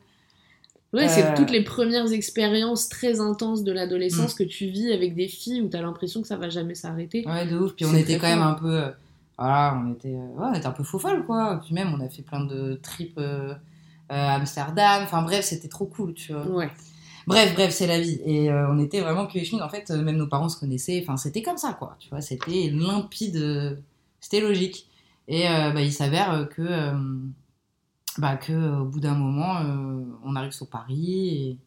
[0.94, 5.14] Ouais, c'est Euh, toutes les premières expériences très intenses de l'adolescence que tu vis avec
[5.14, 7.24] des filles où t'as l'impression que ça va jamais s'arrêter.
[7.26, 7.74] Ouais, de ouf.
[7.74, 8.72] Puis on C'est était quand même un peu.
[8.74, 8.90] euh,
[9.36, 11.60] voilà, on était, euh, ouais, on était un peu faux folle, quoi.
[11.62, 13.54] Puis même, on a fait plein de trips euh, euh,
[14.08, 15.02] à Amsterdam.
[15.04, 16.46] Enfin bref, c'était trop cool, tu vois.
[16.46, 16.70] Ouais.
[17.28, 18.20] Bref, bref, c'est la vie.
[18.24, 19.62] Et euh, on était vraiment que.
[19.62, 21.00] En fait, euh, même nos parents se connaissaient.
[21.02, 21.96] Enfin, c'était comme ça, quoi.
[21.98, 23.36] Tu vois, c'était limpide.
[23.36, 23.76] euh,
[24.20, 24.88] C'était logique.
[25.28, 26.92] Et euh, bah, il s'avère que, euh,
[28.18, 31.58] bah, que euh, au bout d'un moment, euh, on arrive sur Paris.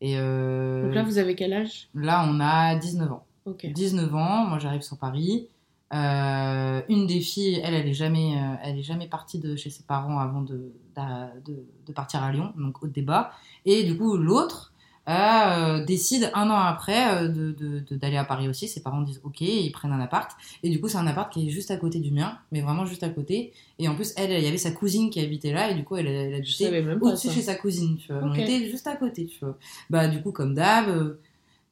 [0.00, 1.88] Et, et, euh, Donc là, vous avez quel âge?
[1.94, 3.24] là, on a 19 ans.
[3.44, 3.66] Ok.
[3.66, 5.48] 19 ans, moi j'arrive sur Paris.
[5.94, 9.70] Euh, une des filles, elle, elle est jamais, euh, elle est jamais partie de chez
[9.70, 13.30] ses parents avant de, d'a- de, de partir à Lyon, donc au débat.
[13.64, 14.72] Et du coup, l'autre
[15.08, 18.66] euh, décide un an après euh, de, de- de- d'aller à Paris aussi.
[18.66, 20.30] Ses parents disent OK, ils prennent un appart.
[20.62, 22.84] Et du coup, c'est un appart qui est juste à côté du mien, mais vraiment
[22.86, 23.52] juste à côté.
[23.78, 25.96] Et en plus, elle, il y avait sa cousine qui habitait là, et du coup,
[25.96, 26.64] elle, elle habitait
[27.06, 28.22] au-dessus chez sa cousine, tu vois.
[28.22, 29.56] On était juste à côté, tu vois.
[29.90, 31.20] Bah, du coup, comme d'hab, euh,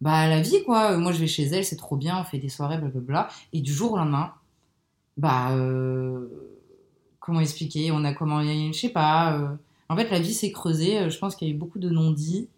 [0.00, 0.96] bah, la vie, quoi.
[0.98, 3.28] Moi, je vais chez elle, c'est trop bien, on fait des soirées, blablabla.
[3.52, 4.32] Et du jour au lendemain,
[5.16, 6.28] bah, euh,
[7.20, 7.90] comment expliquer?
[7.90, 9.56] On a comment, je sais pas.
[9.88, 11.10] en fait, la vie s'est creusée.
[11.10, 12.48] Je pense qu'il y a eu beaucoup de non-dits,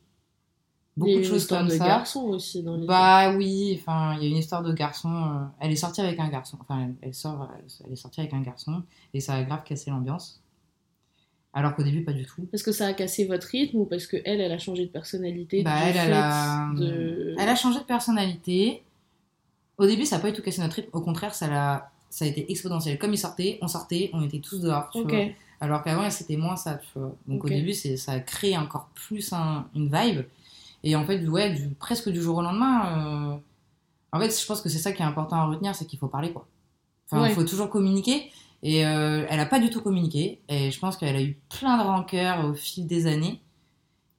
[0.97, 1.87] beaucoup a de choses comme de ça.
[1.87, 2.87] garçon aussi dans les.
[2.87, 5.11] Bah oui, enfin, il y a une histoire de garçon.
[5.13, 6.57] euh, elle est sortie avec un garçon.
[6.61, 7.49] Enfin, elle, sort,
[7.87, 8.83] elle est sortie avec un garçon
[9.15, 10.41] et ça a grave cassé l'ambiance.
[11.53, 12.47] Alors qu'au début, pas du tout.
[12.51, 14.91] Parce que ça a cassé votre rythme ou parce que elle, elle a changé de
[14.91, 17.35] personnalité Bah, elle, elle a, de...
[17.39, 18.83] elle a changé de personnalité.
[19.79, 20.91] Au début, ça n'a pas du tout cassé notre rythme.
[20.93, 22.99] Au contraire, ça, l'a- ça a été exponentiel.
[22.99, 24.91] Comme ils sortaient, on sortait, on était tous dehors.
[24.91, 25.11] tu Ok.
[25.13, 25.25] vois.
[25.61, 26.75] Alors qu'avant, c'était moins ça.
[26.75, 27.15] Tu vois.
[27.27, 30.27] Donc au début, c'est, ça a créé encore plus un- une vibe.
[30.87, 33.37] Et en fait, ouais, du- presque du jour au lendemain, euh,
[34.13, 36.07] en fait, je pense que c'est ça qui est important à retenir, c'est qu'il faut
[36.07, 36.47] parler, quoi.
[37.11, 37.35] Enfin, il Ouais.
[37.35, 38.31] faut toujours communiquer.
[38.63, 40.41] Et euh, elle n'a pas du tout communiqué.
[40.49, 43.41] Et je pense qu'elle a eu plein de rancœurs au fil des années.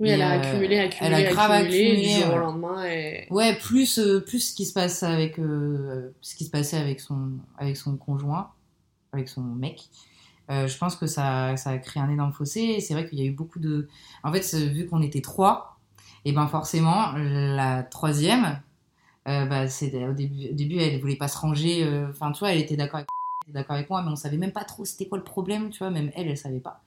[0.01, 2.33] Oui, Et, elle a euh, accumulé, accumulé, elle a grave accumulé, et accumulé, du jour
[2.35, 3.27] au lendemain, elle...
[3.31, 6.99] Ouais, plus, euh, plus ce qui se passe avec euh, ce qui se passait avec
[6.99, 8.51] son, avec son conjoint,
[9.13, 9.85] avec son mec.
[10.51, 12.59] Euh, je pense que ça, ça a créé un énorme fossé.
[12.59, 13.87] Et c'est vrai qu'il y a eu beaucoup de.
[14.23, 15.76] En fait, vu qu'on était trois,
[16.27, 18.59] et ben forcément, la troisième,
[19.29, 21.83] euh, bah, au début, au début, elle voulait pas se ranger.
[21.85, 23.07] euh, Enfin, tu vois, elle était d'accord avec,
[23.53, 25.89] d'accord avec moi, mais on savait même pas trop c'était quoi le problème, tu vois.
[25.89, 26.81] Même elle, elle savait pas.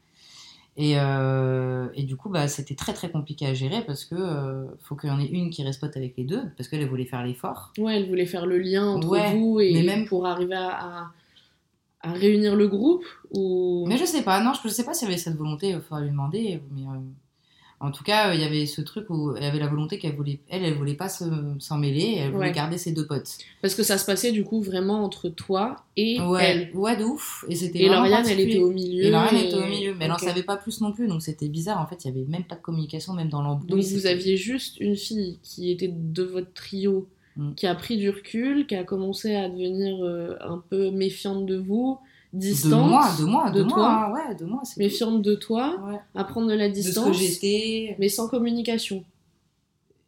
[0.76, 4.66] Et, euh, et du coup, bah, c'était très très compliqué à gérer parce que euh,
[4.82, 6.88] faut qu'il y en ait une qui reste pote avec les deux, parce qu'elle elle
[6.88, 7.72] voulait faire l'effort.
[7.78, 10.68] Ouais, elle voulait faire le lien entre Ouais, vous et mais même- pour arriver à,
[10.70, 11.10] à,
[12.02, 13.84] à réunir le groupe ou...
[13.88, 16.02] Mais je sais pas, non, je sais pas s'il y avait cette volonté, il faudra
[16.02, 16.82] lui demander, mais
[17.80, 20.40] en tout cas, il y avait ce truc où elle avait la volonté qu'elle voulait,
[20.50, 21.24] elle, elle voulait pas se-
[21.58, 22.52] s'en mêler, elle voulait Ouais.
[22.52, 23.38] garder ses deux potes.
[23.62, 26.70] Parce que ça se passait du coup vraiment entre toi et Ouais, elle.
[26.76, 27.44] ouais, de ouf.
[27.48, 29.04] Et c'était Et Lauriane, elle était au milieu.
[29.04, 30.20] Et Lauriane et- était au milieu, mais elle en Ok.
[30.20, 31.80] savait pas plus non plus, donc c'était bizarre.
[31.80, 33.68] En fait, il y avait même pas de communication, même dans l'embrouille.
[33.70, 37.54] Donc vous aviez juste une fille qui était de votre trio, Mm.
[37.54, 41.56] qui a pris du recul, qui a commencé à devenir euh, un peu méfiante de
[41.56, 41.98] vous,
[42.32, 44.12] de distante, moi, de moi, de, de moi, toi.
[44.12, 44.62] ouais, de moi.
[44.76, 45.98] méfiante de toi, Ouais.
[46.14, 47.96] à prendre de la De ce que distance, j'étais.
[47.98, 49.04] mais sans communication.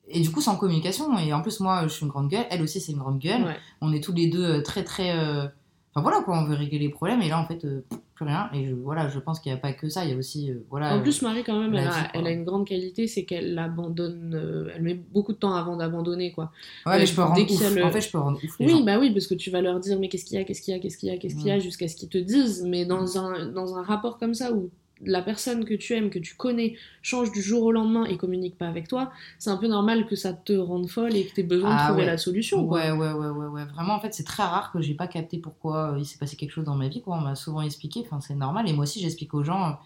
[0.09, 1.17] Et du coup, sans communication.
[1.19, 2.45] Et en plus, moi, je suis une grande gueule.
[2.51, 3.43] Elle aussi, c'est une grande gueule.
[3.45, 3.57] Ouais.
[3.81, 5.17] On est tous les deux euh, très, très.
[5.17, 5.47] euh,
[5.95, 7.21] Enfin voilà, quoi, on veut régler les problèmes.
[7.23, 8.49] Et là, en fait, euh, plus rien.
[8.55, 10.05] Et je, voilà, je pense qu'il n'y a pas que ça.
[10.05, 10.51] Il y a aussi.
[10.51, 12.11] euh, voilà, En plus, Marie, quand même, elle vie, a, quoi.
[12.15, 15.77] elle a une grande qualité, c'est qu'elle abandonne, euh, elle met beaucoup de temps avant
[15.77, 16.53] d'abandonner, quoi.
[16.87, 17.75] ouais, mais je peux rendre ouf.
[17.75, 18.81] le- En fait, je peux rendre ouf les Oui, gens.
[18.85, 20.75] bah oui, parce que tu vas leur dire, mais qu'est-ce qu'il y a, qu'est-ce qu'il
[20.75, 21.61] y a, qu'est-ce qu'il y a, qu'est-ce qu'il y a, Mm.
[21.61, 22.65] jusqu'à ce qu'ils te disent.
[22.67, 24.71] Mais dans un, dans un rapport comme ça, où
[25.05, 28.57] la personne que tu aimes, que tu connais, change du jour au lendemain et communique
[28.57, 31.41] pas avec toi, c'est un peu normal que ça te rende folle et que tu
[31.41, 32.07] aies besoin de Ah trouver ouais.
[32.07, 32.67] la solution.
[32.67, 32.79] quoi.
[32.81, 33.65] Ouais, ouais, ouais, ouais, ouais.
[33.67, 36.37] Vraiment, en fait, c'est très rare que j'ai pas capté pourquoi euh, il s'est passé
[36.37, 37.03] quelque chose dans ma vie.
[37.03, 37.17] Quoi.
[37.17, 38.01] On m'a souvent expliqué.
[38.05, 38.69] Enfin, c'est normal.
[38.69, 39.79] Et moi aussi, j'explique aux gens.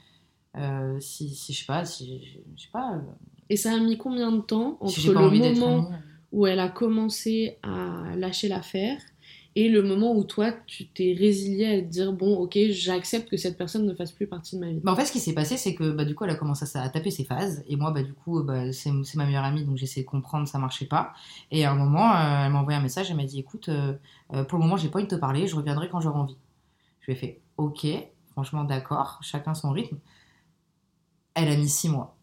[0.58, 2.22] euh, si, si, je sais pas, si,
[2.56, 3.00] je sais pas, euh,
[3.50, 5.90] Et ça a mis combien de temps si entre pas le moment
[6.32, 8.98] où elle a commencé à lâcher l'affaire
[9.56, 13.38] et le moment où toi, tu t'es résilié à te dire bon, ok, j'accepte que
[13.38, 14.80] cette personne ne fasse plus partie de ma vie.
[14.84, 16.66] Bah, en fait, ce qui s'est passé, c'est que bah, du coup, elle a commencé
[16.76, 17.64] à, à taper ses phases.
[17.66, 20.46] Et moi, bah, du coup, bah, c'est c'est ma meilleure amie, donc j'essayais de comprendre,
[20.46, 21.14] ça marchait pas.
[21.50, 23.94] Et à un moment, euh, elle m'a envoyé un message, elle m'a dit écoute, euh,
[24.34, 26.36] euh, pour le moment, j'ai pas envie de te parler, je reviendrai quand j'aurai envie.
[27.00, 27.86] Je lui ai fait ok,
[28.32, 29.96] franchement, d'accord, chacun son rythme.
[31.32, 32.14] Elle a mis six mois.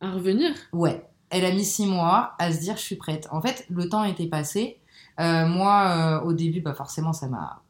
[0.00, 0.50] À revenir?
[0.74, 3.26] Ouais, elle a mis six mois à se dire je suis prête.
[3.30, 4.80] En fait, le temps était passé.
[5.20, 7.60] Euh, moi, euh, au début, bah forcément, ça m'a,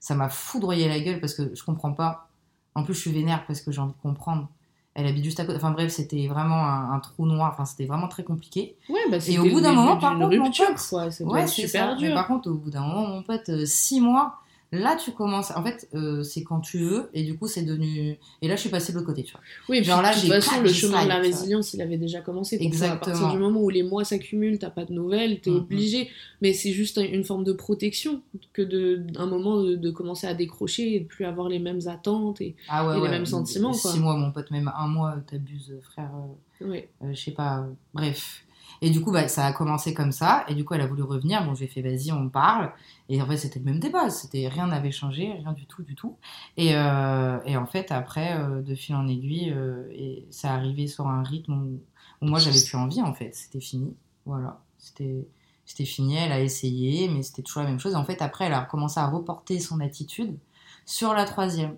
[0.00, 2.28] ça m'a foudroyé la gueule parce que je comprends pas.
[2.74, 4.48] En plus, je suis vénère parce que j'ai envie de comprendre.
[4.94, 5.56] Elle habite juste à côté.
[5.58, 7.50] Enfin bref, c'était vraiment un, un trou noir.
[7.52, 8.76] Enfin, c'était vraiment très compliqué.
[8.88, 10.78] Ouais, bah, Et au bout d'un moment, par contre, mon rupture, pote-.
[10.78, 11.94] Ça doit Ouais, super ça.
[11.94, 12.08] dur.
[12.08, 14.40] Mais par contre, au bout d'un moment, mon pote, euh, six mois,
[14.72, 15.50] là, tu commences.
[15.52, 17.08] En fait, euh, c'est quand tu veux.
[17.14, 18.18] Et du coup, c'est devenu.
[18.42, 19.40] Et là, je suis passée de l'autre côté, tu vois.
[19.68, 22.20] Oui, Genre puis, là, de toute façon, le chemin de la résilience, il avait déjà
[22.20, 22.56] commencé.
[22.58, 23.00] Donc, À Exactement.
[23.18, 25.56] partir du moment où les mois s'accumulent, t'as pas de nouvelles, t'es Mhm.
[25.56, 26.10] obligé.
[26.42, 30.34] Mais c'est juste une forme de protection que de un moment de, de commencer à
[30.34, 32.40] décrocher et de plus avoir les mêmes attentes.
[32.40, 32.54] Et...
[32.68, 33.92] Ah ouais, Et les mêmes sentiments, quoi.
[33.92, 36.10] Six mois, mon pote, même un mois, t'abuses, frère.
[36.14, 36.88] euh, Ouais.
[37.04, 38.44] euh, je sais pas, bref.
[38.80, 40.44] Et du coup, bah, ça a commencé comme ça.
[40.48, 41.44] Et du coup, elle a voulu revenir.
[41.44, 42.72] Bon, j'ai fait, vas-y, on parle.
[43.08, 44.10] Et en fait, c'était le même débat.
[44.10, 46.16] C'était rien n'avait changé, rien du tout, du tout.
[46.56, 50.86] Et, euh, et en fait, après, euh, de fil en aiguille, euh, et ça arrivé
[50.86, 51.80] sur un rythme où,
[52.22, 53.02] où moi, j'avais plus envie.
[53.02, 53.94] En fait, c'était fini.
[54.26, 55.26] Voilà, c'était
[55.68, 56.16] c'était fini.
[56.16, 57.92] Elle a essayé, mais c'était toujours la même chose.
[57.92, 60.38] Et en fait, après, elle a commencé à reporter son attitude
[60.86, 61.76] sur la troisième.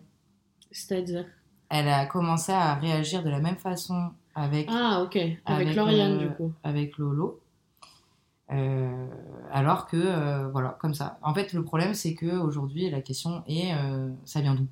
[0.71, 1.27] C'est-à-dire?
[1.69, 5.17] Elle a commencé à réagir de la même façon avec Ah, ok.
[5.17, 6.53] Avec, Avec, Lauriane, euh, du coup.
[6.63, 7.41] avec Lolo.
[8.53, 9.07] Euh,
[9.53, 11.19] alors que, euh, voilà, comme ça.
[11.23, 14.67] En fait, le problème, c'est que aujourd'hui la question est euh, ça vient d'où?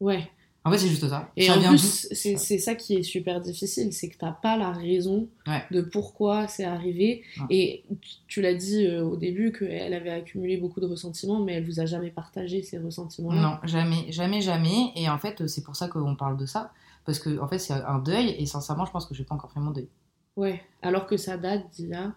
[0.00, 0.28] Ouais.
[0.64, 1.28] En fait, c'est juste ça.
[1.36, 4.30] Et ça en vient plus, c'est c'est ça qui est super difficile, c'est que t'as
[4.32, 5.64] pas la raison Ouais.
[5.72, 7.22] de pourquoi c'est arrivé.
[7.40, 7.46] Ouais.
[7.50, 7.84] Et
[8.28, 11.86] tu- l'as dit au début qu'elle avait accumulé beaucoup de ressentiments, mais elle vous a
[11.86, 13.40] jamais partagé ces ressentiments-là.
[13.40, 14.92] Non, jamais, jamais, jamais.
[14.94, 16.70] Et en fait, c'est pour ça qu'on parle de ça.
[17.04, 18.30] Parce que, en fait, c'est un deuil.
[18.38, 19.88] Et sincèrement, je pense que j'ai pas encore fait mon deuil.
[20.36, 20.62] Ouais.
[20.82, 22.12] Alors que ça date d'il y a.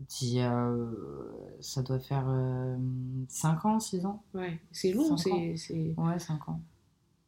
[0.00, 2.26] D'il y a, euh, ça doit faire
[3.28, 4.58] 5 ans, 6 ans Ouais.
[4.72, 5.30] C'est long, c'est.
[5.96, 6.60] Ouais, 5 ans.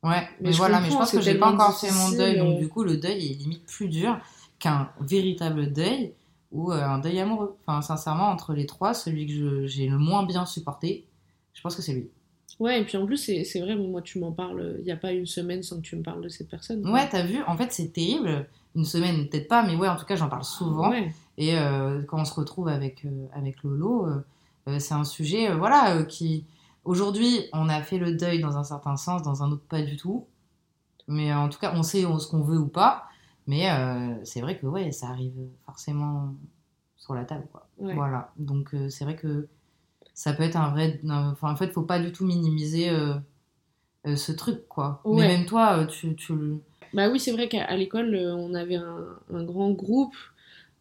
[0.03, 2.39] Ouais, mais, Mais je voilà, mais je pense que j'ai pas encore fait mon deuil,
[2.39, 2.59] donc euh.
[2.59, 4.19] du coup, le deuil est limite plus dur
[4.59, 6.13] qu'un véritable deuil
[6.53, 7.57] ou euh, un deuil amoureux.
[7.67, 11.07] Enfin, sincèrement, entre les trois, celui que je- j'ai le moins bien supporté,
[11.55, 12.11] je pense que c'est lui.
[12.61, 15.13] Ouais, et puis en plus, c'est vrai, moi, tu m'en parles il y a pas
[15.13, 16.89] une semaine sans que tu me parles de cette personne.
[16.89, 18.47] Ouais, t'as vu, en fait, c'est terrible.
[18.77, 20.91] Une semaine, peut-être pas, mais ouais, en tout cas, j'en parle souvent.
[20.91, 21.13] Ouais.
[21.37, 24.25] Et euh, quand on se retrouve avec, euh, avec Lolo, euh,
[24.69, 26.45] euh, c'est un sujet, euh, voilà, euh, qui.
[26.85, 29.97] Aujourd'hui, on a fait le deuil dans un certain sens, dans un autre pas du
[29.97, 30.27] tout.
[31.09, 33.05] Mais euh, en tout cas, on sait euh, ce qu'on veut ou pas.
[33.47, 35.35] Mais euh, c'est vrai que, ouais, ça arrive
[35.67, 36.35] forcément
[36.97, 37.67] sur la table, quoi.
[37.79, 37.95] Ouais.
[37.95, 38.33] Voilà.
[38.39, 39.49] Donc, euh, c'est vrai que
[40.15, 41.01] ça peut être un vrai.
[41.09, 43.15] Enfin, en fait, faut pas du tout minimiser euh,
[44.07, 45.01] euh, ce truc, quoi.
[45.05, 45.23] Ouais.
[45.27, 46.15] Mais même toi, euh, tu.
[46.17, 46.35] tu...
[46.35, 46.59] le-
[46.93, 50.15] Bah oui, c'est vrai qu'à l'école, on avait un, un grand groupe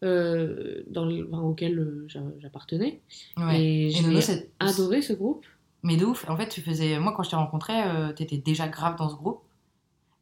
[0.02, 3.00] euh, dans le- enfin, auquel j'a- j'appartenais.
[3.36, 3.60] Ouais.
[3.60, 5.46] Et Et j'ai adoré ce groupe.
[5.82, 6.28] Mais de ouf.
[6.28, 6.98] En fait, tu faisais.
[6.98, 9.40] Moi, quand je t'ai rencontré, euh, t'étais déjà grave dans ce groupe.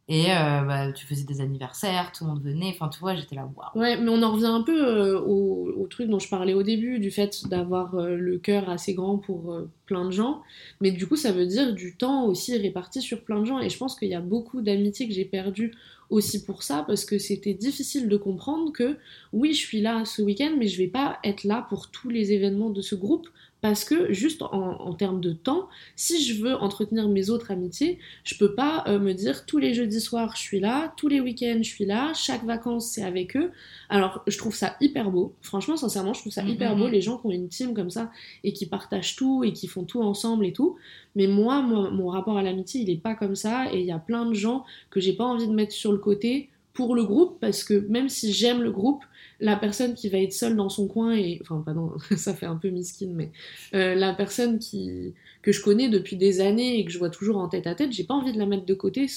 [0.09, 2.71] Et euh, bah, tu faisais des anniversaires, tout le monde venait.
[2.75, 3.81] Enfin, tu vois, j'étais là, waouh.
[3.81, 6.99] Ouais, mais on en revient un peu euh, au, truc dont je parlais au début,
[6.99, 10.41] du fait d'avoir euh, le cœur assez grand pour plein de gens.
[10.81, 13.59] Mais du coup, ça veut dire du temps aussi réparti sur plein de gens.
[13.59, 15.73] Et je pense qu'il y a beaucoup d'amitiés que j'ai perdues
[16.09, 18.97] aussi pour ça, parce que c'était difficile de comprendre que
[19.31, 22.33] oui, je suis là ce week-end, mais je vais pas être là pour tous les
[22.33, 23.27] événements de ce groupe.
[23.63, 27.97] Parce que juste en, en termes de temps, si je veux entretenir mes autres amitiés,
[28.25, 31.21] je peux pas euh, me dire tous les jeudis soirs je suis là, tous les
[31.21, 33.51] week-ends je suis là, chaque vacances c'est avec eux.
[33.87, 36.99] Alors je trouve ça hyper beau, franchement sincèrement je trouve ça Mhm, hyper beau les
[36.99, 38.11] gens qui ont une team comme ça
[38.43, 40.75] et qui partagent tout et qui font tout ensemble et tout.
[41.15, 43.93] Mais moi, moi, mon rapport à l'amitié il est pas comme ça et il y
[43.93, 47.03] a plein de gens que j'ai pas envie de mettre sur le côté pour le
[47.03, 49.03] groupe parce que même si j'aime le groupe,
[49.39, 52.55] la personne qui va être seule dans son coin et enfin pardon ça fait un
[52.55, 53.31] peu misquine mais
[53.73, 57.37] euh, la personne qui que je connais depuis des années et que je vois toujours
[57.37, 59.07] en tête à tête j'ai pas envie de la mettre de côté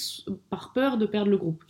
[0.49, 1.63] par peur de perdre le groupe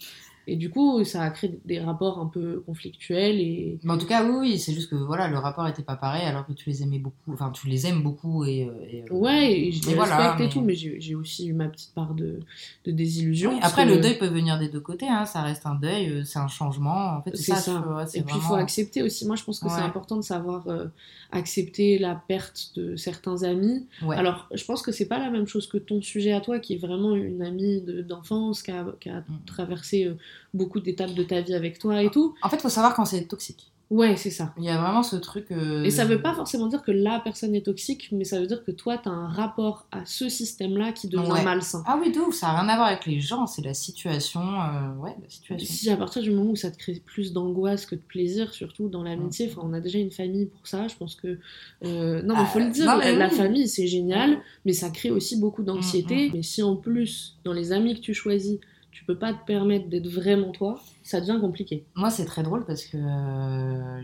[0.48, 4.06] et du coup ça a créé des rapports un peu conflictuels et Mais en tout
[4.08, 6.70] cas, oui, oui, c'est juste que voilà, le rapport était pas pareil alors que tu
[6.70, 7.34] les aimais beaucoup.
[7.34, 8.64] Enfin, tu les aimes beaucoup et.
[8.64, 11.48] euh, et, euh, ouais et je les Mais voilà, respecte et tout mais j'ai aussi
[11.48, 12.40] eu ma petite part de,
[12.86, 15.66] de désillusion Oui, après, que- le deuil peut venir des deux côtés, hein, ça reste
[15.66, 17.18] un deuil, euh, c'est un changement.
[17.18, 17.80] En fait, c'est ça.
[17.86, 19.26] vois, Et puis il faut accepter aussi.
[19.28, 20.86] Moi, je pense que c'est important de savoir euh,
[21.32, 23.86] accepter la perte de certains amis.
[24.02, 24.16] Ouais.
[24.16, 26.74] Alors, je pense que c'est pas la même chose que ton sujet à toi, qui
[26.74, 29.26] est vraiment une amie de- d'enfance, qui a, qui a Mm.
[29.46, 30.14] traversé euh,
[30.54, 32.36] beaucoup d'étapes de ta vie avec toi et tout.
[32.42, 33.72] En fait, faut savoir quand c'est toxique.
[33.90, 34.54] Ouais, c'est ça.
[34.58, 35.46] Il y a vraiment ce truc.
[35.50, 38.46] euh, Et ça veut pas forcément dire que la personne est toxique, mais ça veut
[38.46, 41.42] dire que toi, tu as un rapport à ce système-là qui devient Ouais.
[41.42, 41.84] malsain.
[41.88, 44.42] Ah oui, ouf, ça n'a rien à voir avec les gens, c'est la situation.
[44.42, 45.74] euh, Ouais, la situation.
[45.74, 48.90] Si à partir du moment où ça te crée plus d'angoisse que de plaisir, surtout
[48.90, 51.40] dans l'amitié, enfin, on a déjà une famille pour ça, je pense que...
[51.86, 55.12] euh, Non, mais Ah, faut le dire, non, la, famille, c'est génial, mais ça crée
[55.12, 56.28] aussi beaucoup d'anxiété.
[56.28, 58.58] Mm, Mais si en plus, dans les amis que tu choisis,
[58.98, 61.86] tu peux pas te permettre d'être vraiment toi, ça devient compliqué.
[61.94, 64.02] Moi, c'est très drôle parce que euh,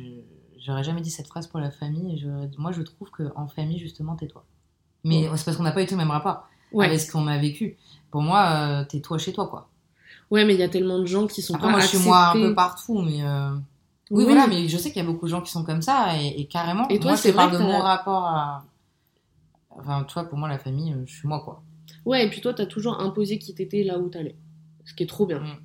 [0.60, 2.24] j'aurais jamais dit cette phrase pour la famille.
[2.24, 2.28] et
[2.60, 4.46] Moi, je trouve qu'en famille, justement, t'es toi.
[5.04, 7.26] Mais c'est parce qu'on n'a pas eu tout le même rapport Ouais, avec ce qu'on
[7.26, 7.76] a vécu.
[8.12, 9.68] Pour moi, euh, t'es toi chez toi, quoi.
[10.30, 11.98] ouais mais il y a tellement de gens qui sont Après, pas moi, je suis
[12.08, 13.24] moi un peu partout, mais.
[13.24, 13.50] euh,
[14.12, 14.24] Oui, Oui.
[14.26, 16.40] voilà, mais je sais qu'il y a beaucoup de gens qui sont comme ça, et,
[16.40, 16.88] et carrément.
[16.90, 18.64] Et toi, moi, c'est de mon rapport à.
[19.72, 21.64] Enfin, tu vois, pour moi, la famille, euh, je suis moi, quoi.
[22.06, 24.36] Ouais, et puis toi, t'as toujours imposé qui t'étais là où t'allais.
[24.86, 25.40] Ce qui est trop bien.
[25.40, 25.58] Mm.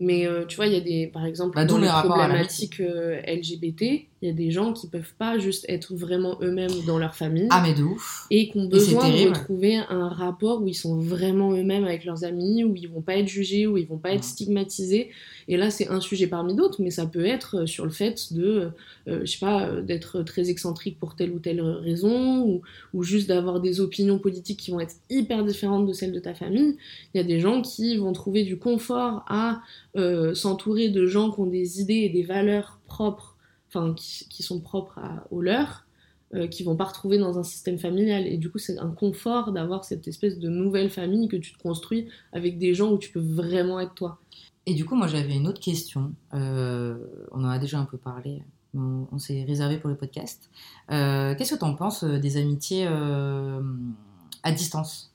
[0.00, 3.20] Mais euh, tu vois, il y a des, par exemple, Bah, dans les problématiques euh,
[3.26, 7.14] LGBT, il y a des gens qui peuvent pas juste être vraiment eux-mêmes dans leur
[7.14, 8.26] famille Ah, mais de ouf.
[8.30, 12.24] et qui ont besoin de retrouver un rapport où ils sont vraiment eux-mêmes avec leurs
[12.24, 15.10] amis, où ils vont pas être jugés, où ils vont pas être stigmatisés.
[15.48, 18.32] Et là, c'est un sujet parmi d'autres, mais ça peut être euh, sur le fait
[18.32, 18.70] de,
[19.08, 22.62] euh, je sais pas, euh, d'être très excentrique pour telle ou telle raison, ou,
[22.94, 26.32] ou juste d'avoir des opinions politiques qui vont être hyper différentes de celles de ta
[26.34, 26.76] famille.
[27.12, 29.62] Il y a des gens qui vont trouver du confort à
[29.96, 33.31] euh, s'entourer de gens qui ont des idées et des valeurs propres,
[33.72, 35.86] enfin qui, sont propres à, aux leurs,
[36.34, 38.26] euh, vont pas retrouver dans un système familial.
[38.26, 41.62] Et du coup, c'est un confort d'avoir cette espèce de nouvelle famille que tu te
[41.62, 44.18] construis avec des gens où tu peux vraiment être toi.
[44.66, 46.12] Et du coup, moi, j'avais une autre question.
[46.34, 46.96] Euh,
[47.32, 48.42] on en a déjà un peu parlé,
[48.74, 48.80] mais
[49.10, 50.50] on, s'est réservé pour le podcast.
[50.90, 55.11] Euh, Qu'est-ce que tu en penses euh, des amitiés à distance?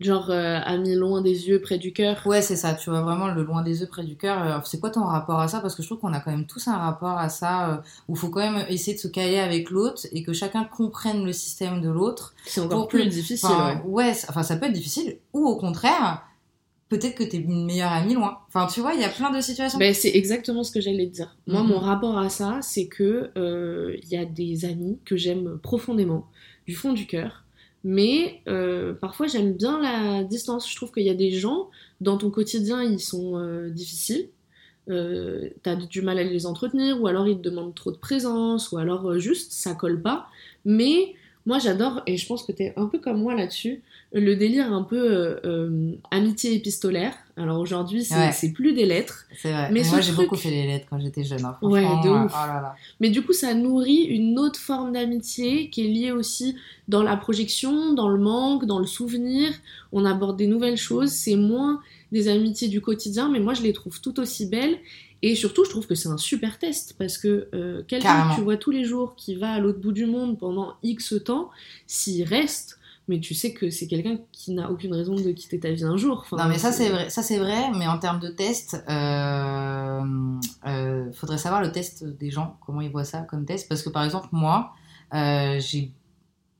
[0.00, 2.22] Genre, euh, amis loin des yeux, près du cœur.
[2.26, 2.72] Ouais, c'est ça.
[2.74, 4.42] Tu vois vraiment le loin des yeux, près du cœur.
[4.42, 5.60] Euh, C'est quoi ton rapport à ça?
[5.60, 7.76] Parce que je trouve qu'on a quand même tous un rapport à ça, euh,
[8.08, 11.24] où il faut quand même essayer de se caler avec l'autre et que chacun comprenne
[11.24, 12.34] le système de l'autre.
[12.46, 13.82] C'est encore plus que- difficile, Enfin, ouais.
[14.06, 15.18] ouais, enfin, ça peut être difficile.
[15.34, 16.22] Ou au contraire,
[16.88, 18.38] peut-être que t'es une meilleure amie loin.
[18.48, 19.78] Enfin, tu vois, il y a plein de situations.
[19.78, 21.36] Ben, c'est exactement ce que j'allais te dire.
[21.46, 21.68] Moi, Mhm.
[21.68, 26.26] mon rapport à ça, c'est que euh, il y a des amis que j'aime profondément,
[26.66, 27.44] du fond du cœur,
[27.84, 30.70] mais euh, parfois j'aime bien la distance.
[30.70, 34.28] Je trouve qu'il y a des gens dans ton quotidien, ils sont euh, difficiles.
[34.88, 38.72] Euh, t'as du mal à les entretenir, ou alors ils te demandent trop de présence,
[38.72, 40.26] ou alors juste ça colle pas.
[40.64, 41.14] Mais
[41.46, 44.82] moi j'adore, et je pense que t'es un peu comme moi là-dessus, le délire un
[44.82, 47.12] peu euh, euh, amitié épistolaire.
[47.36, 48.52] Alors aujourd'hui, c'est Ouais.
[48.52, 49.24] plus des lettres.
[49.40, 49.70] C'est vrai.
[49.72, 51.44] Mais moi, j'ai truc- beaucoup fait les lettres quand j'étais jeune.
[51.44, 51.56] hein.
[51.62, 52.32] Ouais, de ouf.
[52.34, 52.74] Oh là là.
[53.00, 56.56] Mais du coup, ça nourrit une autre forme d'amitié qui est liée aussi
[56.88, 59.50] dans la projection, dans le manque, dans le souvenir.
[59.92, 61.10] On aborde des nouvelles choses.
[61.10, 61.80] C'est moins
[62.12, 64.76] des amitiés du quotidien, mais moi, je les trouve tout aussi belles.
[65.22, 68.40] Et surtout, je trouve que c'est un super test parce que euh, quelqu'un que tu
[68.42, 71.50] vois tous les jours qui va à l'autre bout du monde pendant X temps,
[71.86, 72.80] s'il reste,
[73.10, 75.96] mais tu sais que c'est quelqu'un qui n'a aucune raison de quitter ta vie un
[75.96, 76.20] jour.
[76.20, 77.10] Enfin, Non, mais ça, c'est vrai.
[77.10, 77.70] Ça, c'est vrai.
[77.76, 80.00] Mais en termes de test, euh,
[80.66, 83.68] euh, faudrait savoir le test des gens, comment ils voient ça comme test.
[83.68, 84.72] Parce que, par exemple, moi,
[85.12, 85.92] euh, j'ai.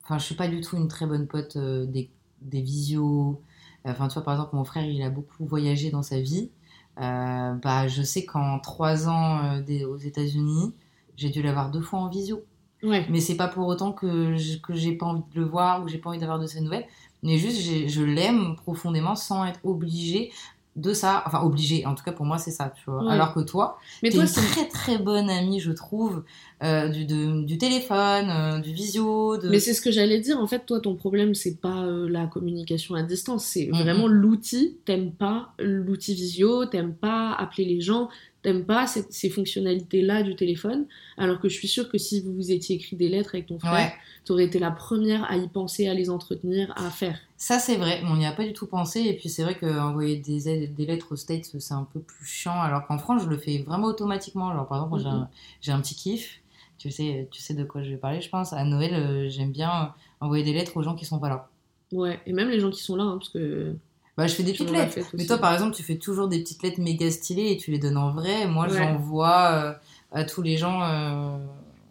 [0.02, 2.10] Enfin, je suis pas du tout une très bonne pote euh, des,
[2.42, 3.40] des visios.
[3.84, 6.50] Enfin, tu vois, par exemple, mon frère, il a beaucoup voyagé dans sa vie.
[7.00, 10.74] Euh, bah, je sais qu'en trois ans euh, des- aux États-Unis,
[11.16, 12.42] j'ai dû l'avoir deux fois en visio.
[12.82, 13.06] Ouais.
[13.10, 15.84] Mais c'est pas pour autant que je- que j'ai pas envie de le voir ou
[15.86, 16.86] que j'ai pas envie d'avoir de ses nouvelles.
[17.22, 20.32] Mais juste, je l'aime profondément sans être obligée
[20.76, 21.22] de ça.
[21.26, 21.84] Enfin, obligée.
[21.84, 23.02] En tout cas, pour moi, c'est ça, tu vois.
[23.04, 23.10] Ouais.
[23.12, 26.22] Alors que toi, Mais toi, une très très bonne amie, je trouve,
[26.62, 29.36] euh, du, de- du téléphone, euh, du visio.
[29.36, 29.48] De...
[29.48, 30.38] Mais c'est ce que j'allais dire.
[30.38, 33.82] En fait, toi, ton problème, c'est pas euh, la communication à distance, c'est Mhm.
[33.82, 34.76] vraiment l'outil.
[34.84, 38.08] T'aimes pas l'outil visio, t'aimes pas appeler les gens,
[38.42, 40.86] t'aimes pas cette- ces fonctionnalités-là du téléphone.
[41.18, 43.58] Alors que je suis sûre que si vous vous étiez écrit des lettres avec ton
[43.58, 43.92] frère, Ouais.
[44.24, 47.18] t'aurais été la première à y penser, à les entretenir, à faire.
[47.42, 49.00] Ça, c'est vrai, mais on n'y a pas du tout pensé.
[49.00, 52.26] Et puis, c'est vrai qu'envoyer des, aides- des lettres aux States, c'est un peu plus
[52.26, 52.60] chiant.
[52.60, 54.50] Alors qu'en France, je le fais vraiment automatiquement.
[54.50, 55.28] Alors, par exemple, moi,
[55.62, 56.42] j'ai un- petit kiff.
[56.76, 58.52] Tu sais, tu sais de quoi je vais parler, je pense.
[58.52, 59.86] À Noël, euh, j'aime bien euh,
[60.20, 61.48] envoyer des lettres aux gens qui sont pas là.
[61.92, 63.74] Ouais, et même les gens qui sont là, hein, parce que.
[64.18, 64.98] Bah, je fais des petites lettres.
[65.14, 67.78] Mais toi, par exemple, tu fais toujours des petites lettres méga stylées et tu les
[67.78, 68.46] donnes en vrai.
[68.48, 68.76] Moi, Ouais.
[68.76, 69.72] j'envoie euh,
[70.12, 70.82] à tous les gens.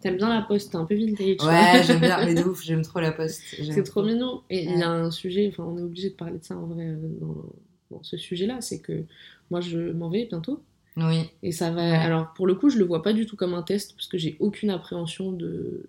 [0.00, 1.36] T'aimes bien la poste, t'es un peu vintage.
[1.42, 2.18] Ouais, j'aime bien.
[2.24, 3.42] Mais de ouf, j'aime trop la poste.
[3.50, 4.42] C'est trop mignon.
[4.48, 6.66] Et il y a un sujet, enfin, on est obligé de parler de ça en
[6.66, 7.44] vrai euh, dans,
[7.90, 9.04] dans ce sujet-là, c'est que
[9.50, 10.62] moi, je m'en vais bientôt.
[10.96, 11.30] Oui.
[11.42, 11.82] Et ça va.
[11.82, 11.96] Ouais.
[11.96, 14.18] Alors, pour le coup, je le vois pas du tout comme un test, parce que
[14.18, 15.86] j'ai aucune appréhension de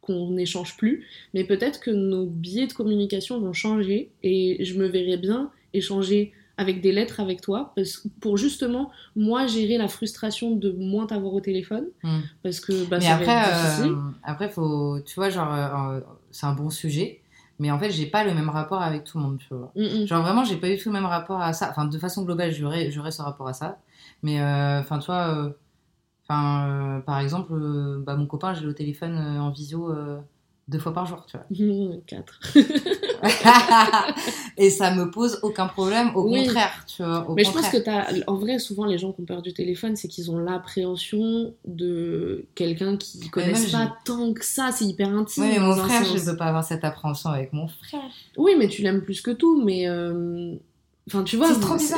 [0.00, 1.06] qu'on n'échange plus.
[1.32, 6.32] Mais peut-être que nos biais de communication vont changer et je me verrai bien échanger
[6.62, 11.34] avec des lettres avec toi, parce, pour justement, moi, gérer la frustration de moins t'avoir
[11.34, 11.86] au téléphone.
[12.02, 12.20] Hmm.
[12.42, 16.00] Parce que bah, mais ça après, être euh, après, faut, tu vois, genre, euh, euh,
[16.30, 17.20] c'est un bon sujet,
[17.58, 19.72] mais en fait, j'ai pas le même rapport avec tout le monde, tu vois.
[19.76, 20.06] Mm, mm.
[20.06, 21.68] Genre vraiment, j'ai pas eu tout le même rapport à ça.
[21.70, 23.78] Enfin, de façon globale, j'aurais, ce rapport à ça.
[24.22, 25.52] Mais enfin, tu vois,
[26.24, 27.52] enfin, par exemple,
[28.06, 29.92] bah, mon copain, j'ai le téléphone en visio
[30.68, 31.96] deux fois par jour, tu vois.
[32.06, 32.40] Quatre.
[34.58, 36.44] Et ça me pose aucun problème, au Oui.
[36.44, 37.28] contraire, tu vois.
[37.30, 39.52] Au Mais je pense que t'as, en vrai, souvent les gens qui ont peur du
[39.52, 45.08] téléphone, c'est qu'ils ont l'appréhension de quelqu'un qui connaissent pas tant que ça, c'est hyper
[45.08, 45.44] intime.
[45.44, 46.18] Oui, mais mon frère, sens.
[46.18, 48.00] je peux pas avoir cette appréhension avec mon frère.
[48.36, 49.88] Oui, mais tu l'aimes plus que tout, mais.
[49.88, 50.54] euh,
[51.08, 51.48] Enfin, tu vois,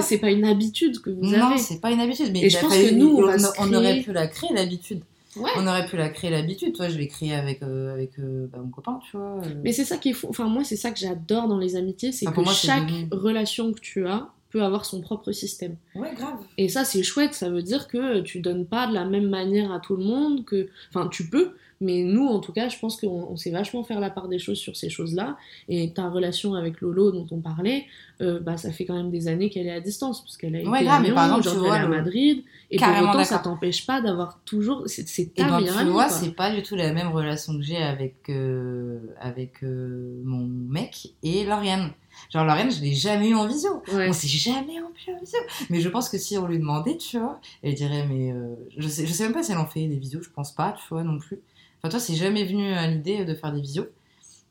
[0.00, 1.58] C'est pas une habitude que vous non, avez.
[1.58, 2.30] c'est pas une habitude.
[2.32, 5.02] Mais Et je pense que nous, on on, on aurait pu la créer, l'habitude.
[5.36, 5.50] Ouais.
[5.56, 6.74] On aurait pu la créer, l'habitude.
[6.74, 9.40] Toi, je l'ai créée avec, euh, avec euh, bah, mon copain, tu vois.
[9.44, 9.54] euh.
[9.64, 10.26] Mais c'est ça qui est fou.
[10.30, 13.72] Enfin, moi, c'est ça que j'adore dans les amitiés, c'est que moi, chaque devenu- relation
[13.72, 15.74] que tu as peut avoir son propre système.
[15.96, 16.36] Ouais, grave.
[16.58, 17.34] Et ça, c'est chouette.
[17.34, 20.44] Ça veut dire que tu donnes pas de la même manière à tout le monde.
[20.44, 20.68] Que...
[20.90, 21.54] Enfin, tu peux.
[21.84, 24.38] Mais nous, en tout cas, je pense qu'on on sait vachement faire la part des
[24.38, 25.36] choses sur ces choses-là.
[25.68, 27.84] Et ta relation avec Lolo, dont on parlait,
[28.22, 30.22] euh, bah, ça fait quand même des années qu'elle est à distance.
[30.22, 31.82] Parce qu'elle a été Ouais, à grave, mais Lyon, par exemple, tu aujourd'hui, vois, elle
[31.82, 32.44] est à Madrid.
[32.70, 34.84] Et pour autant, ça t'empêche pas d'avoir toujours.
[34.86, 37.76] C'est ta ben, meilleure tu amie, c'est pas du tout la même relation que j'ai
[37.76, 41.90] avec, euh, avec euh, mon mec et Lauriane.
[42.32, 43.82] Genre, Lauriane, je l'ai jamais eu en visio.
[43.92, 44.08] Ouais.
[44.08, 45.38] On s'est jamais en en visio.
[45.70, 48.88] Mais je pense que si on lui demandait, tu vois, elle dirait, mais euh, je,
[48.88, 50.84] sais, je sais même pas si elle en fait des visios, je pense pas, tu
[50.90, 51.40] vois, non plus.
[51.84, 53.84] Enfin, toi, c'est jamais venu à l'idée de faire des visios.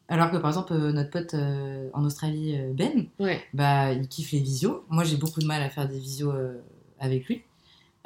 [0.08, 3.41] Alors que, par exemple, euh, notre pote euh, en Australie, euh, Ben, Ouais.
[3.56, 4.86] bah, il kiffe les visios.
[4.88, 6.62] Moi, j'ai beaucoup de mal à faire des visios euh,
[7.00, 7.41] avec lui.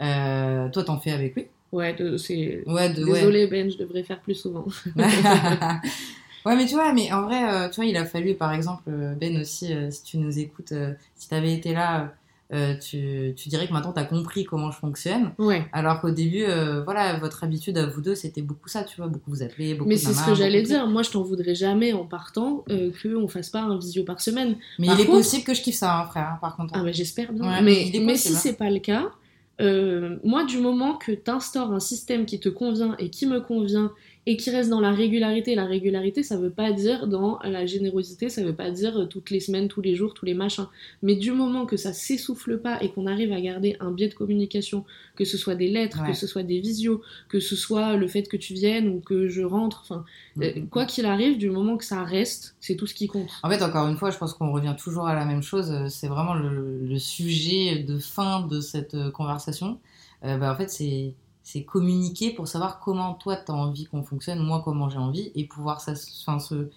[0.02, 1.48] Euh, toi, t'en fais avec lui?
[1.74, 2.64] Ouais, de- c'est.
[2.68, 3.20] Ouais, de, ouais.
[3.20, 4.66] Désolée, Ben, je devrais faire plus souvent.
[4.96, 9.38] ouais, mais tu vois, mais en vrai, tu vois, il a fallu, par exemple, Ben
[9.42, 10.74] aussi, si tu nous écoutes,
[11.16, 12.14] si t'avais été là,
[12.54, 15.34] euh, tu, tu dirais que maintenant t'as compris comment je fonctionne.
[15.38, 15.66] Ouais.
[15.74, 19.08] Alors qu'au début, euh, voilà, votre habitude à vous deux, c'était beaucoup ça, tu vois,
[19.08, 20.88] beaucoup vous appeler, beaucoup Mais c'est ce que j'allais dire.
[20.88, 24.56] Moi, je t'en voudrais jamais en partant euh, qu'on fasse pas un visio par semaine.
[24.80, 26.74] Mais Par il est possible que je kiffe ça, hein, frère, hein, par contre.
[26.76, 27.44] Ah, bah, j'espère bien.
[27.44, 28.40] Ouais, mais mais possible, si hein.
[28.42, 29.12] c'est pas le cas,
[29.60, 33.92] euh, moi, du moment que t'installes un système qui te convient et qui me convient
[34.30, 38.28] et qui reste dans la régularité, la régularité, ça veut pas dire dans la générosité,
[38.28, 40.68] ça veut pas dire euh, toutes les semaines, tous les jours, tous les machins.
[41.02, 44.14] Mais du moment que ça s'essouffle pas et qu'on arrive à garder un biais de
[44.14, 44.84] communication,
[45.16, 46.10] que ce soit des lettres, Ouais.
[46.12, 49.30] que ce soit des visios, que ce soit le fait que tu viennes ou que
[49.30, 50.04] je rentre, enfin,
[50.42, 50.68] euh, Mhm.
[50.68, 53.30] quoi qu'il arrive, du moment que ça reste, c'est tout ce qui compte.
[53.44, 55.72] En fait, encore une fois, je pense qu'on revient toujours à la même chose.
[55.72, 59.80] euh, C'est vraiment le, le sujet de fin de cette conversation.
[60.26, 61.14] Euh, bah, en fait, c'est
[61.48, 65.46] c'est communiquer pour savoir comment toi t'as envie qu'on fonctionne, moi comment j'ai envie, et
[65.46, 65.94] pouvoir ça,
[66.28, 66.68] enfin, se,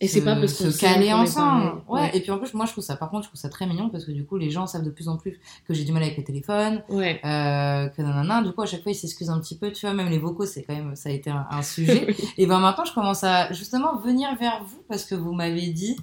[0.00, 1.80] Et c'est pas parce se caler ensemble.
[1.86, 2.00] Ouais.
[2.00, 2.10] Ouais.
[2.16, 3.88] Et puis en plus, moi je trouve ça, par contre, je trouve ça très mignon
[3.88, 6.02] parce que du coup, les gens savent de plus en plus que j'ai du mal
[6.02, 7.20] avec le téléphone, Ouais.
[7.24, 8.42] euh, que nanana.
[8.42, 9.70] Du coup, à chaque fois, ils s'excusent un petit peu.
[9.70, 12.16] Tu vois, même les vocaux, c'est quand même, ça a été un, un sujet.
[12.36, 15.96] Et ben maintenant, je commence à justement venir vers vous parce que vous m'avez dit,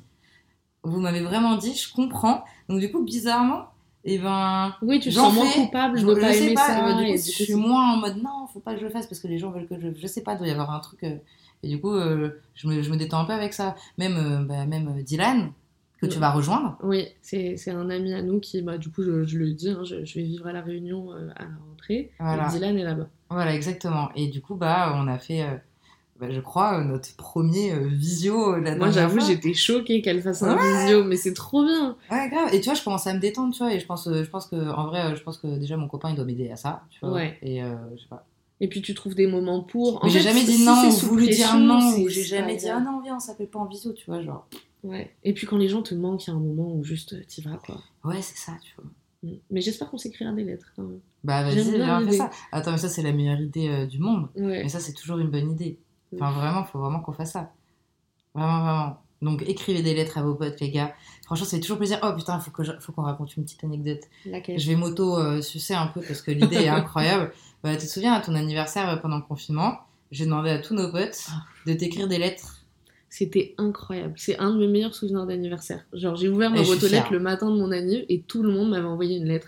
[0.84, 2.46] vous m'avez vraiment dit, je comprends.
[2.70, 3.66] Donc du coup, bizarrement,
[4.06, 6.68] et ben, Oui, tu sens moins coupable je, de je pas aimer pas.
[6.68, 6.80] ça.
[6.80, 8.92] et ben, du coup, je suis moins en mode non, faut pas que je le
[8.92, 10.72] fasse parce que les gens veulent que je, je sais pas, il doit y avoir
[10.72, 11.04] un truc.
[11.04, 11.18] euh,
[11.64, 13.76] et du coup, euh, je, me, je me détends un peu avec ça.
[13.98, 15.52] Même, euh, bah, même Dylan
[16.00, 16.78] que tu vas rejoindre.
[16.84, 19.84] Oui, c'est un ami à nous qui, bah, du coup, je, je le dis, hein,
[19.84, 22.12] je, vais vivre à la Réunion à la rentrée.
[22.20, 22.48] Voilà.
[22.48, 23.08] Et Dylan est là-bas.
[23.32, 24.10] Voilà, exactement.
[24.16, 25.44] Et du coup, bah, on a fait,
[26.20, 30.22] bah, je crois, euh, notre premier euh, visio euh, la Moi, j'avoue, j'étais choquée qu'elle
[30.22, 30.84] fasse un Ouais.
[30.84, 31.98] visio, mais c'est trop bien.
[32.10, 32.54] Ouais, grave.
[32.54, 33.74] Et tu vois, je commence à me détendre, tu vois.
[33.74, 36.16] Et je pense, je pense que, en vrai, je pense que déjà mon copain, il
[36.16, 37.12] doit m'aider à ça, tu vois.
[37.12, 37.38] Ouais.
[37.42, 38.26] Et euh, je sais pas.
[38.62, 40.02] Et puis, tu trouves des moments pour.
[40.02, 42.80] En Mais j'ai jamais dit non, ou voulu dire non, ou j'ai jamais dit ah
[42.80, 44.48] non, viens, on s'appelle pas en visio, tu vois, genre.
[44.84, 45.14] Ouais.
[45.24, 47.42] Et puis, quand les gens te manquent, il y a un moment où juste t'y
[47.42, 47.82] vas, quoi.
[48.06, 48.86] Ouais, c'est ça, tu vois.
[49.24, 49.38] Mm.
[49.52, 51.00] Mais j'espère qu'on s'écrira des lettres, quand même.
[51.24, 52.30] Bah vas-y, ça.
[52.52, 54.30] Attends, mais ça, c'est la meilleure idée euh, du monde.
[54.36, 54.64] Ouais.
[54.64, 55.80] Mais ça, c'est toujours une bonne idée.
[56.16, 57.52] Enfin, vraiment, faut vraiment qu'on fasse ça.
[58.34, 59.02] Vraiment, vraiment.
[59.22, 60.94] Donc, écrivez des lettres à vos potes, les gars.
[61.26, 62.00] Franchement, c'est toujours plaisir.
[62.04, 64.02] Oh putain, faut que je- faut qu'on raconte une petite anecdote.
[64.26, 64.60] Laquelle?
[64.60, 67.32] Je vais m'auto-sucer un peu parce que l'idée est incroyable.
[67.64, 69.80] Bah, tu te souviens, à ton anniversaire euh, pendant le confinement,
[70.12, 71.46] j'ai demandé à tous nos potes Ah.
[71.66, 72.62] de t'écrire des lettres.
[73.10, 74.14] C'était incroyable.
[74.18, 75.84] C'est un de mes meilleurs souvenirs d'anniversaire.
[75.94, 78.52] Genre, j'ai ouvert ma boîte aux lettres le matin de mon anniv et tout le
[78.52, 79.48] monde m'avait envoyé une lettre.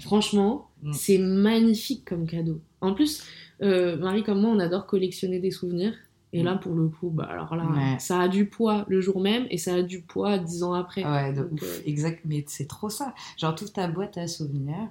[0.00, 0.92] Franchement, Mm.
[0.92, 2.60] c'est magnifique comme cadeau.
[2.82, 3.22] En plus,
[3.62, 5.94] euh, Marie comme moi, on adore collectionner des souvenirs.
[6.34, 7.76] Et là, pour le coup, bah, alors là, Mm.
[7.76, 7.98] Ouais.
[7.98, 11.04] ça a du poids le jour même et ça a du poids dix ans après.
[11.04, 13.14] Ouais, Donc, euh, Exact, mais c'est trop ça.
[13.38, 14.88] Genre, toute ta boîte à souvenirs.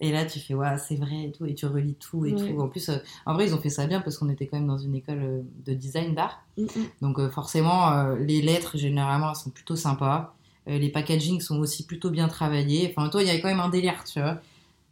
[0.00, 1.44] Et là, tu fais, ouais, c'est vrai et tout.
[1.44, 2.52] Et tu relis tout et Ouais.
[2.52, 2.60] tout.
[2.60, 4.68] En plus, euh, en vrai, ils ont fait ça bien parce qu'on était quand même
[4.68, 6.42] dans une école euh, de design d'art.
[6.56, 6.68] mm, mm.
[7.02, 10.34] Donc, euh, forcément, les lettres, généralement, elles sont plutôt sympas.
[10.66, 12.94] Les packagings sont aussi plutôt bien travaillés.
[12.94, 14.38] Enfin, toi, il y avait quand même un délire, tu vois.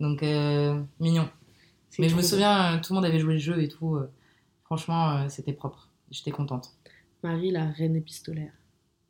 [0.00, 0.22] Donc,
[1.00, 1.28] mignon.
[1.98, 3.98] Mais je me souviens, tout le monde avait joué le jeu et tout.
[4.66, 5.88] Franchement, euh, c'était propre.
[6.10, 6.72] J'étais contente.
[7.22, 8.52] Marie, la reine épistolaire.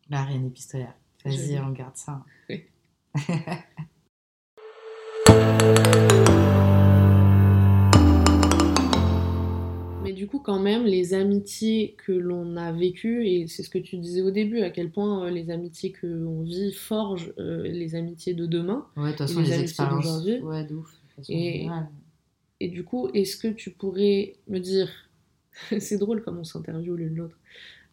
[0.09, 0.94] La reine épistolaire.
[1.24, 2.24] Vas-y, on garde ça.
[2.48, 2.64] Oui.
[10.02, 13.78] Mais du coup, quand même, les amitiés que l'on a vécues, et c'est ce que
[13.78, 17.62] tu disais au début, à quel point euh, les amitiés que l'on vit forgent euh,
[17.66, 18.86] les amitiés de demain.
[18.96, 20.04] Ouais, de toute façon, les les, expériences.
[20.04, 20.38] d'aujourd'hui.
[20.42, 20.92] Ouais, de ouf.
[21.09, 21.88] de façon Et- générale.
[22.61, 24.88] Et du coup, est-ce que tu pourrais me dire,
[25.80, 27.38] c'est drôle comme on s'interviewe l'une l'autre,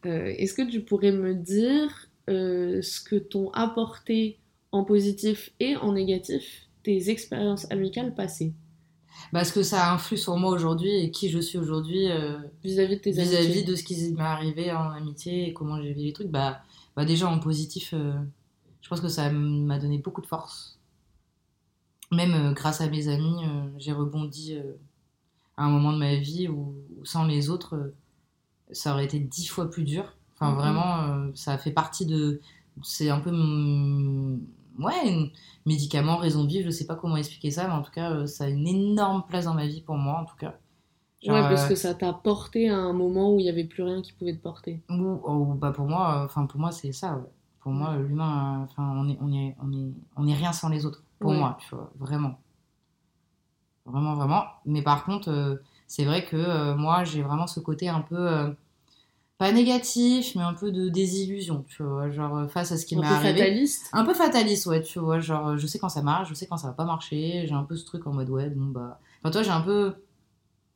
[0.06, 4.38] Euh, est-ce que tu pourrais me dire euh, ce que t'ont apporté
[4.74, 8.54] en positif et en négatif tes expériences amicales passées?
[9.32, 13.02] Parce que ça influe sur moi aujourd'hui et qui je suis aujourd'hui euh, vis-à-vis de
[13.02, 16.14] tes vis-à-vis amitiés de ce qui m'est arrivé en amitié et comment j'ai vécu les
[16.14, 16.32] trucs.
[16.32, 16.62] Bah,
[16.96, 18.14] bah déjà en positif, euh,
[18.82, 20.78] je pense que ça m'a donné beaucoup de force.
[22.12, 24.74] Même euh, grâce à mes amis, euh, j'ai rebondi euh,
[25.58, 27.96] à un moment de ma vie où, sans les autres, euh,
[28.72, 30.16] ça aurait été dix fois plus dur.
[30.36, 30.58] Enfin, Mhm.
[30.60, 32.42] vraiment, euh, ça fait partie de.
[32.84, 33.32] C'est un peu.
[33.32, 34.40] mon-
[34.80, 35.32] Ouais,
[35.68, 38.26] médicament, raison de vivre, je sais pas comment expliquer ça, mais en tout cas, euh,
[38.28, 40.56] ça a une énorme place dans ma vie pour moi, en tout cas.
[41.24, 43.84] Genre, Ouais, parce que ça t'a porté à un moment où il n'y avait plus
[43.84, 44.82] rien qui pouvait te porter.
[44.90, 47.16] ou, ou, bah pour moi, enfin pour moi c'est ça.
[47.18, 47.30] ouais.
[47.62, 50.70] Pour moi, l'humain, euh, enfin on est, on est, on est, on est rien sans
[50.70, 51.04] les autres.
[51.20, 51.38] Pour Ouais.
[51.38, 52.40] moi, tu vois, vraiment,
[53.86, 54.46] vraiment, vraiment.
[54.66, 55.56] Mais par contre, euh,
[55.88, 58.50] c'est vrai que euh, moi j'ai vraiment ce côté un peu euh,
[59.38, 63.02] pas négatif, mais un peu de désillusion, tu vois, genre face à ce qui Un
[63.02, 63.40] m'est peu arrivé.
[63.40, 63.90] fataliste.
[63.92, 66.58] Un peu fataliste, ouais, tu vois, genre je sais quand ça marche, je sais quand
[66.58, 69.00] ça va pas marcher, j'ai un peu ce truc en mode ouais, bon bah.
[69.22, 69.96] Enfin, toi, j'ai un peu.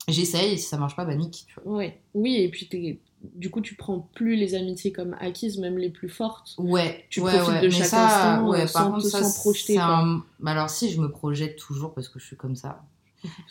[0.08, 1.74] J'essaye, et si ça marche pas, bah nique, tu vois.
[1.80, 2.02] Ouais.
[2.14, 3.02] Oui, et puis t'es-
[3.36, 6.56] du coup, tu prends plus les amitiés comme acquises, même les plus fortes.
[6.58, 7.62] Ouais, Tu ouais, profites ouais.
[7.62, 8.06] de mais chaque ça,
[8.36, 11.94] instant, ouais, par contre, te- ça, sans projeter, un- alors si, je me projette toujours
[11.94, 12.84] parce que je suis comme ça.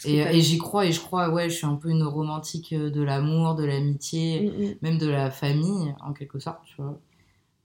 [0.04, 3.02] Et, j'y crois, et je crois, ouais, je suis un peu une romantique euh, de
[3.02, 4.74] l'amour, de l'amitié, Mm, mm.
[4.82, 6.98] même de la famille, en quelque sorte, tu vois.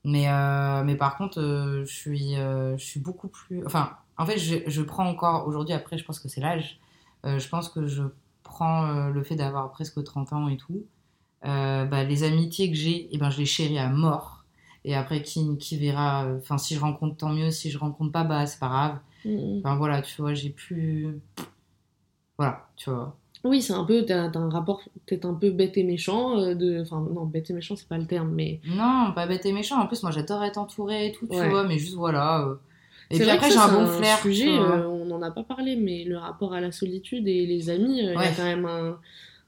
[0.04, 3.64] Mais, euh, mais par contre, euh, je suis, euh, je suis beaucoup plus...
[3.66, 6.80] Enfin, en fait, je, je prends encore, aujourd'hui, après, je pense que c'est l'âge,
[7.24, 8.02] je pense que je
[8.42, 10.84] prends le fait d'avoir presque 30 ans et tout,
[11.42, 14.44] bah, les amitiés que j'ai, eh ben, je les chéris à mort.
[14.84, 18.24] Et après, qui, qui verra, enfin, si je rencontre, tant mieux, si je rencontre pas,
[18.24, 18.98] bah, c'est pas grave.
[19.24, 19.58] Mm, mm.
[19.58, 21.20] Enfin, voilà, tu vois, j'ai plus...
[22.42, 23.16] Voilà, tu vois.
[23.44, 26.80] Oui, c'est un peu, t'as un rapport peut-être un peu bête et méchant, euh, de...
[26.82, 29.80] enfin non, bête et méchant c'est pas le terme, mais Non, pas bête et méchant.
[29.80, 31.48] En plus, moi, j'adore être entourée et tout, tu Ouais.
[31.48, 32.42] vois, mais juste voilà.
[32.46, 32.54] euh.
[33.10, 34.18] Et puis vrai après, j'ai un bon flair.
[34.20, 37.68] sujet, euh, on n'en a pas parlé, mais le rapport à la solitude et les
[37.68, 38.98] amis, euh, il y a quand même un,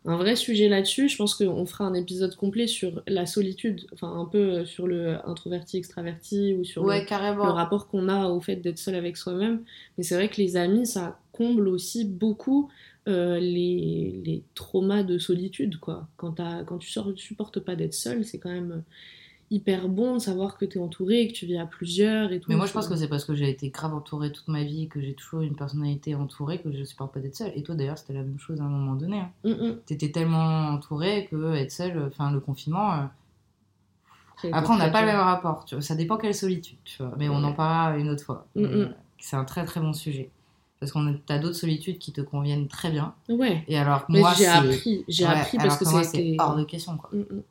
[0.07, 1.09] un vrai sujet là-dessus.
[1.09, 5.17] Je pense qu'on fera un épisode complet sur la solitude, enfin un peu sur le
[5.29, 7.55] introverti, extraverti ou sur le- Ouais, le carrément.
[7.55, 9.63] rapport qu'on a au fait d'être seul avec soi-même.
[9.97, 12.71] Mais c'est vrai que les amis, ça comble aussi beaucoup
[13.09, 16.09] euh, les, les traumas de solitude, quoi.
[16.17, 18.83] Quand, tu sors, supportes pas d'être seul, c'est quand même
[19.51, 22.41] hyper bon de savoir que tu es entouré et que tu vis à plusieurs et
[22.41, 22.51] tout.
[22.51, 24.89] Mais moi, je pense que c'est parce que j'ai été grave entourée toute ma vie
[24.89, 27.53] que j'ai toujours une personnalité entourée que je supporte pas d'être seule.
[27.55, 29.21] Et toi, d'ailleurs, c'était la même chose à un moment donné.
[29.21, 29.31] Hein.
[29.45, 29.77] Mm, mm.
[29.87, 32.93] T'étais tellement entourée que être seule, enfin, le confinement.
[34.45, 35.83] euh, Après, on n'a pas le même rapport, tu vois.
[35.83, 37.13] Ça dépend quelle solitude, tu vois.
[37.19, 38.47] Mais on en parlera une autre fois.
[38.55, 40.31] Mm, euh, C'est un très très bon sujet.
[40.85, 43.15] Parce qu'on a- t'as d'autres solitudes qui te conviennent très bien.
[43.31, 43.65] Ouais.
[43.69, 46.99] Et alors que moi, j'ai appris, j'ai Ouais, appris parce que, c'était hors de question,
[46.99, 47.09] quoi.
[47.11, 47.43] Mm, mm.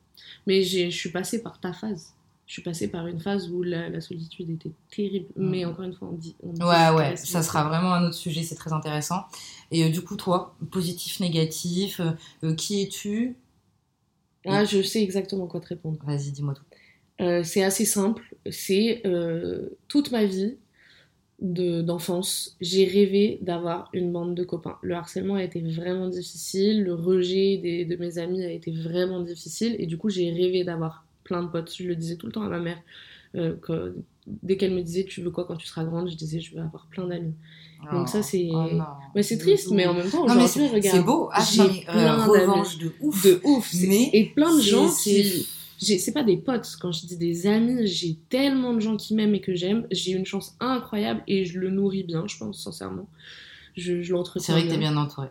[0.46, 2.12] Mais je suis passée par ta phase.
[2.46, 5.26] Je suis passée par une phase où la, la solitude était terrible.
[5.34, 5.48] Mm.
[5.50, 6.36] Mais encore une fois, on dit.
[6.44, 9.24] On dit Ouais, ouais, ça sera vraiment un autre sujet, c'est très intéressant.
[9.72, 12.12] Et euh, du coup, toi, positif, négatif, euh,
[12.44, 13.34] euh, qui es-tu?
[14.46, 15.98] Ah, je sais exactement quoi te répondre.
[16.04, 16.62] Vas-y, dis-moi tout.
[17.20, 18.22] Euh, c'est assez simple.
[18.48, 19.02] C'est
[19.88, 20.56] toute ma vie
[21.44, 24.76] de- d'enfance, j'ai rêvé d'avoir une bande de copains.
[24.82, 29.20] Le harcèlement a été vraiment difficile, le rejet des- de mes amis a été vraiment
[29.20, 31.72] difficile, et du coup j'ai rêvé d'avoir plein de potes.
[31.76, 32.78] Je le disais tout le temps à ma mère.
[33.36, 33.96] euh, que-
[34.44, 36.60] dès qu'elle me disait tu veux quoi quand tu seras grande, je disais je veux
[36.62, 37.34] avoir plein d'amis.
[37.92, 38.68] Donc ça, c'est- Oh.
[39.16, 41.28] Mais c'est triste, mais en même temps aujourd'hui c'est regarde, c'est beau.
[41.32, 43.24] Ah, j'ai euh, plein revanche de ouf.
[43.26, 43.68] de ouf.
[43.72, 45.46] c'est- Mais et plein de gens qui
[45.78, 49.34] c'est pas des potes, quand je dis des amis, j'ai tellement de gens qui m'aiment
[49.34, 53.08] et que j'aime, j'ai une chance incroyable et je le nourris bien, je pense, sincèrement.
[53.76, 55.28] Je, je C'est l'entretiens vrai que t'es bien entouré.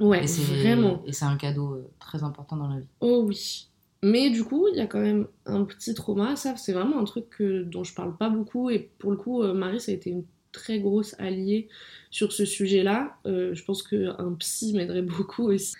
[0.00, 1.02] Ouais, Et vraiment.
[1.06, 2.86] Et c'est un cadeau euh, très important dans la vie.
[3.00, 3.68] Oh oui.
[4.02, 7.04] Mais du coup, il y a quand même un petit trauma, ça c'est vraiment un
[7.04, 9.94] truc que, dont je parle pas beaucoup et pour le coup, euh, Marie, ça a
[9.94, 11.68] été une très grosse alliée
[12.10, 13.16] sur ce sujet-là.
[13.26, 15.74] Euh, je pense qu'un psy m'aiderait beaucoup aussi.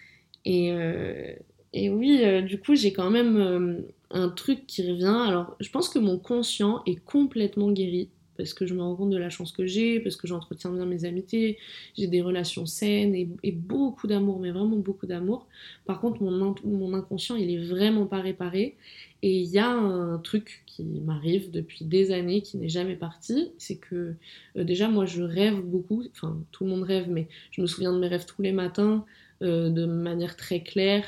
[0.44, 1.34] Et, euh,
[1.72, 5.24] et oui, euh, du coup, j'ai quand même un truc qui revient.
[5.28, 9.10] Alors, je pense que mon conscient est complètement guéri parce que je me rends compte
[9.10, 11.58] de la chance que j'ai, parce que j'entretiens bien mes amitiés,
[11.96, 15.46] j'ai des relations saines et, beaucoup d'amour, mais vraiment beaucoup d'amour.
[15.84, 18.76] Par contre, mon, inconscient, il est vraiment pas réparé.
[19.22, 23.52] Et il y a un truc qui m'arrive depuis des années, qui n'est jamais parti,
[23.58, 24.14] c'est que
[24.56, 27.92] euh, déjà moi je rêve beaucoup, enfin tout le monde rêve, mais je me souviens
[27.92, 29.04] de mes rêves tous les matins
[29.42, 31.04] euh, de manière très claire,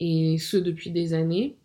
[0.00, 1.56] et ce depuis des années.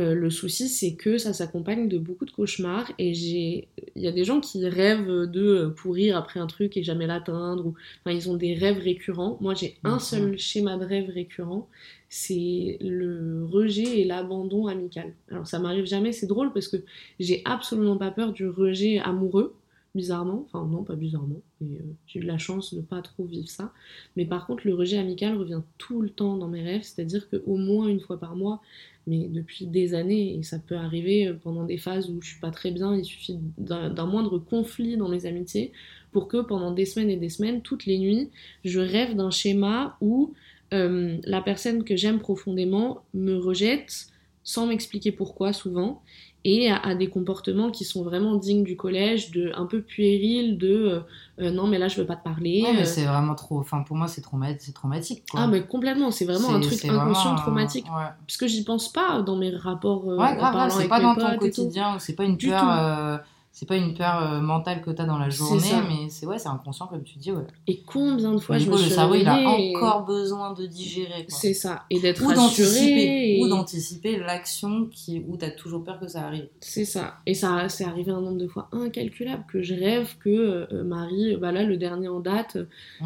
[0.00, 4.08] Euh, le souci, c'est que ça s'accompagne de beaucoup de cauchemars et j'ai, il y
[4.08, 8.16] a des gens qui rêvent de pourrir après un truc et jamais l'atteindre ou, enfin,
[8.16, 9.36] ils ont des rêves récurrents.
[9.40, 11.68] Moi, j'ai un seul schéma de rêve récurrent,
[12.08, 15.12] c'est le rejet et l'abandon amical.
[15.30, 16.78] Alors, ça m'arrive jamais, c'est drôle parce que
[17.18, 19.54] j'ai absolument pas peur du rejet amoureux
[19.94, 23.48] bizarrement, enfin non pas bizarrement, mais euh, j'ai eu la chance de pas trop vivre
[23.48, 23.72] ça,
[24.16, 27.56] mais par contre le rejet amical revient tout le temps dans mes rêves, c'est-à-dire qu'au
[27.56, 28.60] moins une fois par mois,
[29.06, 32.40] mais depuis des années, et ça peut arriver euh, pendant des phases où je suis
[32.40, 35.72] pas très bien, il suffit d'un moindre conflit dans mes amitiés
[36.12, 38.30] pour que pendant des semaines et des semaines, toutes les nuits,
[38.64, 40.34] je rêve d'un schéma où
[40.72, 44.06] euh, la personne que j'aime profondément me rejette
[44.42, 46.02] sans m'expliquer pourquoi souvent
[46.44, 50.68] et à, des comportements qui sont vraiment dignes du collège, de un peu puéril, de
[50.68, 51.00] euh,
[51.40, 52.64] euh, non mais là je veux pas te parler.
[52.72, 52.84] mais euh.
[52.84, 55.22] c'est vraiment trop, enfin pour moi c'est traumatique, traumatique.
[55.34, 57.86] Ah mais complètement, c'est vraiment un truc inconscient traumatique,
[58.26, 60.06] puisque j'y pense pas dans mes rapports.
[60.06, 63.20] ouais grave, c'est pas dans ton quotidien, c'est pas une peur
[63.52, 66.38] c'est pas une peur euh, mentale que tu as dans la journée, mais c'est ouais,
[66.38, 67.32] c'est inconscient comme tu dis.
[67.32, 67.42] Ouais.
[67.66, 71.26] Et combien de fois je me suis le cerveau, il a encore besoin de digérer.
[71.28, 73.40] C'est ça, et d'être rassuré.
[73.42, 75.24] Ou d'anticiper l'action qui...
[75.26, 76.48] où tu as toujours peur que ça arrive.
[76.60, 77.18] C'est ça.
[77.26, 81.36] Et ça c'est arrivé un nombre de fois incalculable que je rêve que euh, Marie,
[81.36, 82.56] bah là, le dernier en date,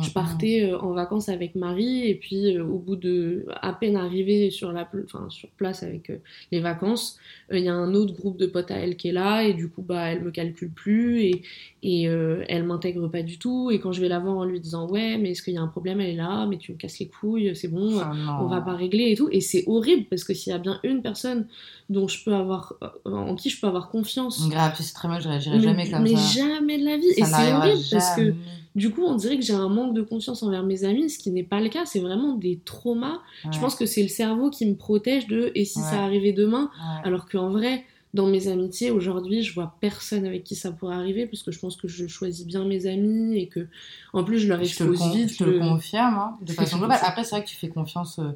[0.01, 4.51] je partais euh, en vacances avec Marie, et puis au bout de à peine arrivé
[4.51, 6.13] sur, la, enfin, sur place avec
[6.53, 7.19] les vacances,
[7.51, 9.71] il y a un autre groupe de potes à elle qui est là, et du
[9.71, 11.43] coup, bah, elle me calcule plus et,
[11.83, 13.71] et euh, elle m'intègre pas du tout.
[13.71, 15.63] Et quand je vais la voir en lui disant ouais, mais est-ce qu'il y a
[15.63, 18.47] un problème Elle est là, mais tu me casses les couilles, c'est bon, oh on
[18.47, 19.29] va pas régler et tout.
[19.33, 21.47] Et c'est horrible parce que s'il y a bien une personne
[21.89, 24.49] dont je peux avoir, euh, en qui je peux avoir confiance.
[24.51, 26.15] Grave, sais très mal, je réagirai jamais comme ça.
[26.15, 27.07] Mais jamais de la vie.
[27.17, 28.35] et c'est horrible parce que
[28.75, 31.31] du coup, on dirait que j'ai un manque de confiance envers mes amis, ce qui
[31.31, 31.85] n'est pas le cas.
[31.85, 33.21] C'est vraiment des traumas.
[33.51, 36.71] Je pense que c'est le cerveau qui me protège de et si ça arrivait demain,
[37.05, 37.85] alors qu'en vrai
[38.15, 41.77] dans mes amitiés, aujourd'hui, je vois personne avec qui ça pourrait arriver, puisque je pense
[41.77, 43.67] que je choisis bien mes amis et que,
[44.13, 45.33] en plus, je leur expose je vite.
[45.33, 47.01] Je te le confirme, hein, de façon globale.
[47.03, 48.31] Après, c'est vrai que tu fais confiance euh,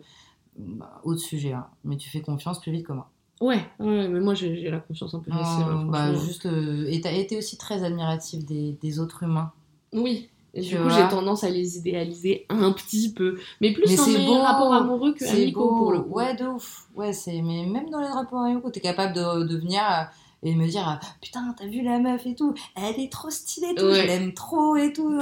[0.59, 3.09] bah, au sujet, hein, mais tu fais confiance plus vite que moi.
[3.41, 5.63] Ouais, ouais mais moi j'ai la confiance un peu facile.
[5.63, 9.53] Hein, bah, juste, euh, et t'as été aussi très admirative des, des autres humains.
[9.93, 13.39] Oui, du coup, j'ai tendance à les idéaliser un petit peu.
[13.61, 16.15] Mais plus dans les rapports amoureux que amicaux pour le coup.
[16.15, 16.87] Ouais, de ouf.
[16.97, 17.13] Ouais.
[17.27, 20.05] Mais même dans les rapports amicaux, t'es capable de, de venir euh,
[20.43, 23.73] et me dire euh, Putain, t'as vu la meuf et tout Elle est trop stylée
[23.73, 25.19] et tout, je l'aime trop et tout.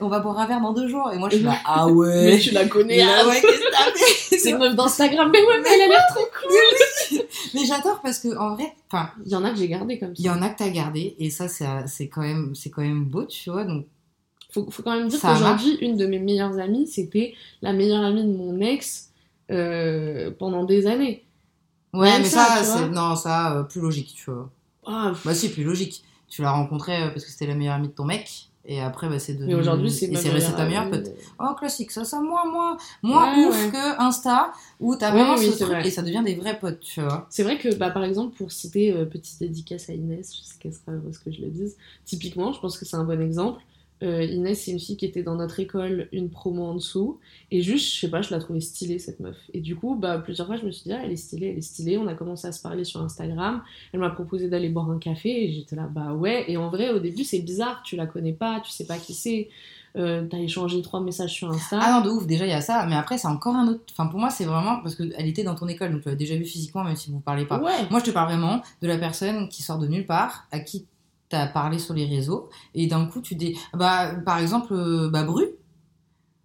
[0.00, 1.10] on va boire un verre dans deux jours.
[1.12, 3.70] Et moi, je suis là Ah ouais Mais tu la connais Ah ouais, qu'est-ce que
[3.70, 4.38] t'as fait?
[4.38, 5.30] C'est une meuf d'Instagram.
[5.32, 7.20] Mais ouais, mais elle a l'air trop cool
[7.54, 9.10] Mais j'adore parce que en vrai, enfin.
[9.24, 10.22] Il y en a que j'ai gardé comme ça.
[10.22, 11.16] Il y en a que t'as gardé.
[11.18, 13.64] Et ça, c'est quand, même, quand même beau, tu vois.
[13.64, 13.86] Donc,
[14.64, 18.24] faut, faut quand même dire qu'aujourd'hui, une de mes meilleures amies, c'était la meilleure amie
[18.24, 19.10] de mon ex
[19.50, 21.24] euh, pendant des années.
[21.94, 24.50] Ouais, mais ça, c'est non, ça, euh, plus logique, tu vois.
[24.86, 26.04] Ah, bah si, plus logique.
[26.28, 28.50] Tu l'as rencontré euh, parce que c'était la meilleure amie de ton mec.
[28.66, 29.54] Et après, bah, c'est devenu.
[29.54, 31.10] Mais aujourd'hui, c'est resté ta meilleure pote.
[31.40, 35.86] Oh, classique, ça, ça, moins, moins, moins ouf que Insta, où t'as vraiment ce truc
[35.86, 37.26] et ça devient des vrais potes, tu vois.
[37.30, 40.74] C'est vrai que, bah, par exemple, pour citer petite dédicace à Inès, je sais qu'elle
[40.74, 43.62] sera heureuse que je le dise, typiquement, je pense que c'est un bon exemple.
[44.02, 47.18] Euh, Inès, c'est une fille qui était dans notre école, une promo en dessous.
[47.50, 49.36] Et juste, je sais pas, je la trouvais stylée, cette meuf.
[49.52, 51.58] Et du coup, bah, plusieurs fois, je me suis dit, ah, elle est stylée, elle
[51.58, 51.98] est stylée.
[51.98, 53.62] On a commencé à se parler sur Instagram.
[53.92, 55.44] Elle m'a proposé d'aller boire un café.
[55.44, 56.44] Et j'étais là, bah ouais.
[56.48, 57.82] Et en vrai, au début, c'est bizarre.
[57.84, 59.48] Tu la connais pas, tu sais pas qui c'est.
[59.96, 61.78] Euh, t'as échangé trois messages sur Insta.
[61.82, 63.80] Ah non, de ouf, déjà il y a ça, mais après c'est encore un autre.
[63.90, 66.36] Enfin, pour moi, c'est vraiment parce qu'elle était dans ton école, donc tu l'as déjà
[66.36, 67.58] vu physiquement, même si vous parlez pas.
[67.58, 70.86] Moi, je te parle vraiment de la personne qui sort de nulle part, à qui
[71.28, 75.24] t'as parlé sur les réseaux et d'un coup tu dis bah par exemple euh, bah
[75.24, 75.46] Bru.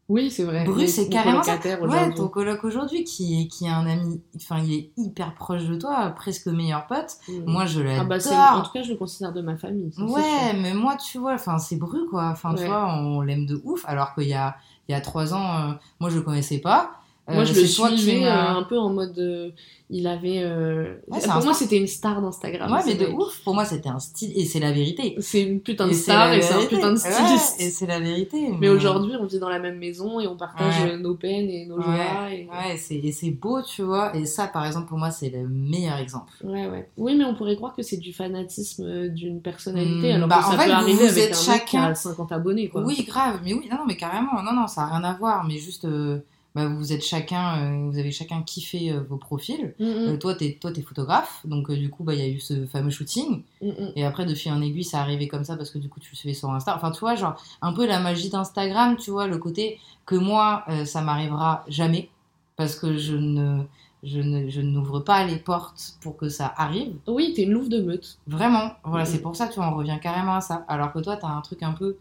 [0.10, 0.66] Oui c'est vrai.
[0.66, 1.58] Bru c'est carrément ça.
[1.82, 5.76] ouais ton coloc aujourd'hui qui qui est un ami enfin il est hyper proche de
[5.76, 7.18] toi presque meilleur pote.
[7.30, 7.44] Mm.
[7.46, 10.54] moi je l'adore ah bah en tout cas je le considère de ma famille ouais
[10.62, 12.30] mais moi tu vois enfin c'est Bru quoi.
[12.32, 14.58] Enfin tu vois on l'aime de ouf alors qu'il y a
[14.90, 18.26] il y a trois ans euh, moi je le connaissais pas Moi, je le suivais
[18.26, 19.18] euh, un peu en mode.
[19.18, 19.50] euh,
[19.90, 20.42] il avait.
[20.44, 21.56] euh, Ouais, pour moi, star.
[21.56, 22.72] c'était une star d'Instagram.
[22.72, 23.40] Ouais, mais de ouf.
[23.44, 25.16] Pour moi, c'était un style et c'est la vérité.
[25.20, 27.62] C'est une putain de Et star et c'est un putain de Ouais, styliste.
[27.62, 28.50] et c'est la vérité.
[28.60, 30.92] Mais aujourd'hui, on vit dans la même maison et on partage Ouais.
[30.94, 31.96] euh, nos peines et nos joies.
[32.32, 32.48] Et...
[32.48, 34.16] Ouais, c'est et c'est beau, tu vois.
[34.18, 36.34] Et ça, par exemple, pour moi, c'est le meilleur exemple.
[36.44, 36.90] Ouais, ouais.
[36.98, 40.40] Oui, mais on pourrait croire que c'est du fanatisme euh, d'une personnalité, Hmm, alors bah,
[40.42, 41.96] que en ça fait, peut vous- arriver vous avec êtes un mec qui chacun- a
[41.96, 42.82] 50 abonnés, quoi.
[42.84, 43.40] Oui, grave.
[43.46, 44.42] Mais oui, non, non, mais carrément.
[44.44, 45.46] Non, non, ça n'a rien à voir.
[45.46, 46.20] Mais juste, euh,
[46.56, 49.74] bah, vous êtes chacun, euh, vous avez chacun kiffé euh, vos profils.
[49.80, 51.42] Mm, mm, Euh, toi, t'es toi, t'es photographe.
[51.46, 53.42] Donc, du coup, bah, il y a eu ce fameux shooting.
[53.62, 53.72] mm.
[53.96, 56.10] Et après, de fil en aiguille, ça arrivait comme ça parce que du coup, tu
[56.12, 56.76] le suivais sur Insta.
[56.76, 60.66] Enfin, tu vois, genre, un peu la magie d'Instagram, tu vois, le côté que moi,
[60.86, 62.10] ça m'arrivera jamais
[62.56, 63.64] parce que je ne,
[64.04, 66.94] je n'ouvre pas les portes pour que ça arrive.
[67.08, 68.20] Oui, t'es une louve de meute.
[68.28, 68.74] Vraiment.
[68.84, 70.66] Voilà, c'est pour ça, tu vois, on revient carrément à ça.
[70.68, 71.98] Alors que toi, t'as un truc un peu,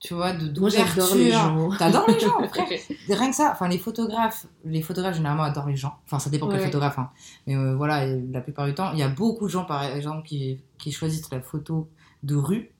[0.00, 0.86] tu vois, de d'ouverture.
[1.04, 1.70] j'adore les gens.
[1.78, 2.66] T'adores les gens, frère.
[3.08, 5.94] Rien que ça, enfin les photographes, les photographes généralement adorent les gens.
[6.06, 6.64] Enfin ça dépend quel Ouais.
[6.66, 7.10] photographe, hein.
[7.46, 10.26] mais euh, voilà, la plupart du temps, il y a beaucoup de gens par exemple
[10.26, 11.88] qui, qui choisissent la photo
[12.22, 12.70] de rue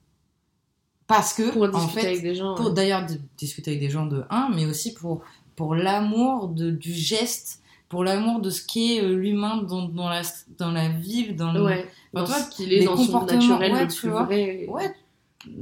[1.07, 2.55] parce que Pour en discuter fait, avec des gens.
[2.55, 2.73] pour ouais.
[2.75, 3.05] d'ailleurs
[3.37, 5.23] discuter avec des gens de un, mais aussi pour
[5.57, 10.23] pour l'amour de du geste, pour l'amour de ce qu'est euh, l'humain dans, dans la
[10.57, 12.97] dans la vie, dans le- Ouais, Enfin, dans tu vois, ce qu'il est, les dans
[12.97, 14.23] son comportements, naturel ouais, le tu plus vois.
[14.25, 14.67] vrai.
[14.69, 14.95] Ouais.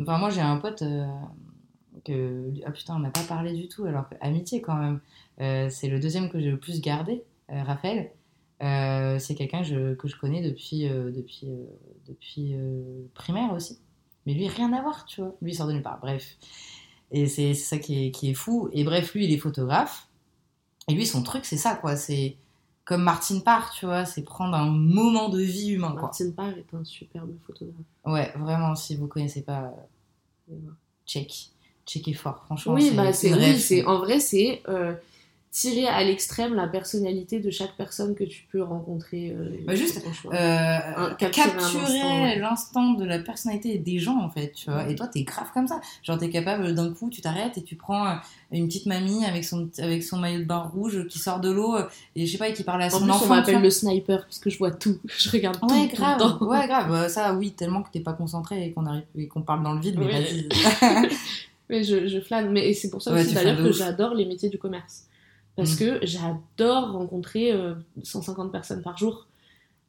[0.03, 1.07] Enfin, moi, j'ai un pote euh,
[2.09, 2.53] que.
[2.67, 5.01] Ah putain, on n'a pas parlé du tout, alors que amitié quand même.
[5.41, 8.11] Euh, c'est le deuxième que j'ai le plus gardé, euh, Raphaël.
[8.63, 11.49] Euh, c'est quelqu'un que je, que je connais depuis, depuis,
[12.09, 12.55] depuis
[13.15, 13.79] primaire aussi.
[14.27, 15.35] Mais lui, rien à voir, tu vois.
[15.41, 16.01] Lui, il sort de nulle part.
[16.01, 16.37] Bref.
[17.11, 18.69] Et c'est ça qui est, qui est fou.
[18.73, 20.09] Et bref, lui, il est photographe.
[20.89, 21.97] Et lui, son truc, c'est ça, quoi.
[21.97, 22.37] C'est
[22.85, 24.05] comme Martine Parr, tu vois.
[24.05, 25.95] C'est prendre un moment de vie humain.
[25.95, 27.77] Martine Parr est un superbe photographe.
[28.05, 29.73] Ouais, vraiment, si vous connaissez pas,
[31.07, 31.53] check.
[31.89, 32.75] Check est fort, franchement.
[32.75, 34.93] Oui, bah c'est oui, en vrai c'est euh,
[35.51, 39.31] tirer à l'extrême la personnalité de chaque personne que tu peux rencontrer.
[39.35, 39.97] euh, Bah, juste.
[40.31, 42.39] Euh, capturer un capturer instant, ouais.
[42.39, 44.85] l'instant de la personnalité des gens, en fait, tu vois.
[44.85, 44.93] Ouais.
[44.93, 45.81] Et toi, t'es grave comme ça.
[46.03, 48.19] Genre, t'es capable, d'un coup, tu t'arrêtes et tu prends
[48.53, 51.77] une petite mamie avec son, avec son maillot de bain rouge qui sort de l'eau
[52.15, 53.25] et je sais pas, et qui parle à en son plus, enfant.
[53.25, 54.99] on m'appelle le sniper parce que je vois tout.
[55.19, 55.67] Je regarde tout.
[55.67, 56.19] Ouais, tout le grave.
[56.19, 56.47] temps.
[56.47, 57.09] Ouais, grave.
[57.09, 59.81] Ça, oui, tellement que t'es pas concentré et qu'on arrive et qu'on parle dans le
[59.81, 60.49] vide, mais vas-y.
[61.71, 62.51] Mais je, je flâne.
[62.51, 65.07] Mais et c'est pour ça Ouais, aussi d'ailleurs que j'adore les métiers du commerce.
[65.57, 65.79] Parce Mm.
[65.79, 69.27] que j'adore rencontrer euh, 150 personnes par jour.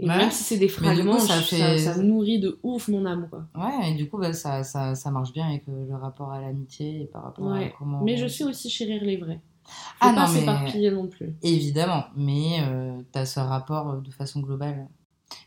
[0.01, 2.87] Et même si c'est des coup, fragments, ça je- fait- ça, ça nourrit de ouf
[2.87, 3.27] mon âme.
[3.29, 3.43] Quoi.
[3.53, 6.39] Ouais, et du coup, bah, ça, ça, ça marche bien avec euh, le rapport à
[6.39, 7.65] l'amitié et par rapport Ouais.
[7.65, 8.01] à comment.
[8.03, 9.41] Mais je sais aussi chérir les vrais.
[9.65, 11.35] Faut Ah pas non, mais- non plus.
[11.43, 14.87] Évidemment, mais euh, tu as ce rapport euh, de façon globale.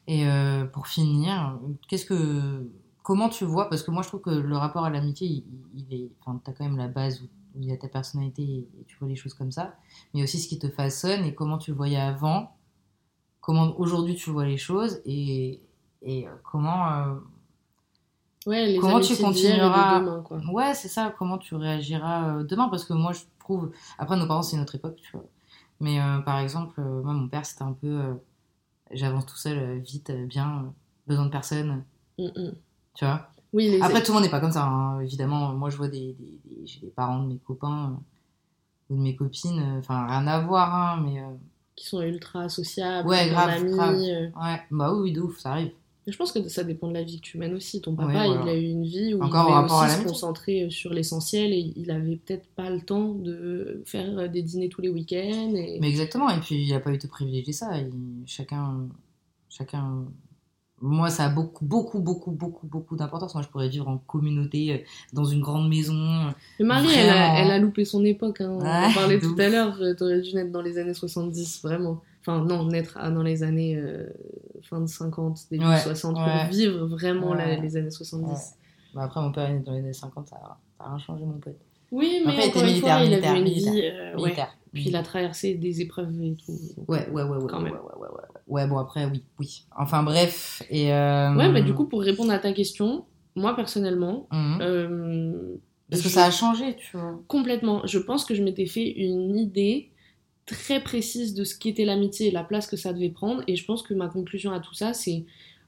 [0.06, 1.58] Et euh, pour finir,
[1.88, 2.70] qu'est-ce que,
[3.02, 5.44] comment tu vois Parce que moi, je trouve que le rapport à l'amitié, il,
[5.74, 7.24] il est, enfin, t'as quand même la base où,
[7.58, 9.74] où il y a ta personnalité et, et tu vois les choses comme ça,
[10.14, 12.56] mais aussi ce qui te façonne et comment tu le voyais avant,
[13.40, 15.60] comment aujourd'hui tu vois les choses et,
[16.02, 17.14] et euh, comment, euh,
[18.46, 20.40] Ouais, les Comment tu de continueras- demain, quoi.
[20.52, 24.26] ouais, c'est ça, comment tu réagiras euh, demain Parce que moi, je trouve, après nos
[24.26, 25.26] parents, c'est notre époque, tu vois.
[25.78, 28.00] Mais euh, par exemple, euh, moi, mon père, c'était un peu,
[28.90, 30.74] j'avance tout seul, vite, bien,
[31.06, 31.84] besoin de personne,
[32.18, 32.52] Mm, mm.
[32.94, 33.28] Tu vois?
[33.52, 35.00] Oui, les Après, tout le monde n'est pas comme ça, hein.
[35.00, 35.52] évidemment.
[35.54, 37.90] Moi, je vois des, des- des- j'ai des parents de mes copains
[38.90, 41.26] euh, ou de mes copines, euh, enfin, rien à voir, hein, mais euh,
[41.76, 43.94] qui sont ultra associables, Ouais, grave, amis, grave.
[43.96, 44.26] euh.
[44.28, 45.72] ouais, bah oui, de ouf, ça arrive.
[46.06, 47.80] Mais Je pense que ça dépend de la vie que tu mènes aussi.
[47.80, 48.42] Ton papa, Ouais, voilà.
[48.46, 51.72] il a eu une vie où Encore il devait aussi se concentrer sur l'essentiel et
[51.76, 55.54] il avait peut-être pas le temps de faire des dîners tous les week-ends.
[55.54, 55.78] Et...
[55.80, 57.78] Mais exactement, et puis il n'a pas eu de privilégier ça.
[57.78, 58.88] il- chacun,
[59.48, 60.04] chacun.
[60.84, 63.34] Moi, ça a beaucoup, beaucoup, beaucoup, beaucoup, beaucoup d'importance.
[63.34, 64.78] Moi, je pourrais vivre en communauté, euh,
[65.12, 65.94] dans une grande maison.
[66.58, 67.34] Mais Marie, elle a, Vraiment.
[67.36, 68.40] elle a loupé son époque.
[68.40, 68.50] Hein.
[68.50, 69.40] On en parlait tout ouf.
[69.40, 69.76] à l'heure.
[69.80, 72.00] euh, T'aurais dû naître dans les années 70, vraiment.
[72.20, 74.06] Enfin, non, naître ah, dans les années euh,
[74.62, 76.22] fin de 50, début Ouais, 60, ouais.
[76.46, 78.28] pour vivre vraiment la- les années 70.
[78.30, 78.36] Ouais.
[78.94, 80.98] Bah, après, mon père est né dans les années 50, ça a, ça a rien
[80.98, 81.56] changé, mon pote.
[81.92, 83.72] Oui, mais Après, encore une militaire, fois, il avait une militaire.
[83.72, 83.82] vie.
[83.84, 84.44] euh.
[84.72, 86.52] Puis il a traversé des épreuves et tout.
[86.88, 87.46] Ouais, ouais, ouais, ouais.
[87.48, 87.72] Quand ouais, même.
[87.74, 88.66] Ouais, ouais, ouais, ouais.
[88.66, 89.64] Bon, après, oui, oui.
[89.76, 90.62] Enfin, bref.
[90.70, 94.58] Et, euh, Ouais, mais du coup, pour répondre à ta question, moi personnellement, mhm.
[94.60, 95.32] euh,
[95.90, 97.20] Parce que ça a changé, tu vois.
[97.28, 99.90] complètement, je pense que je m'étais fait une idée
[100.46, 103.42] très précise de ce qu'était l'amitié et la place que ça devait prendre.
[103.46, 105.24] Et je pense que ma conclusion à tout ça, c'est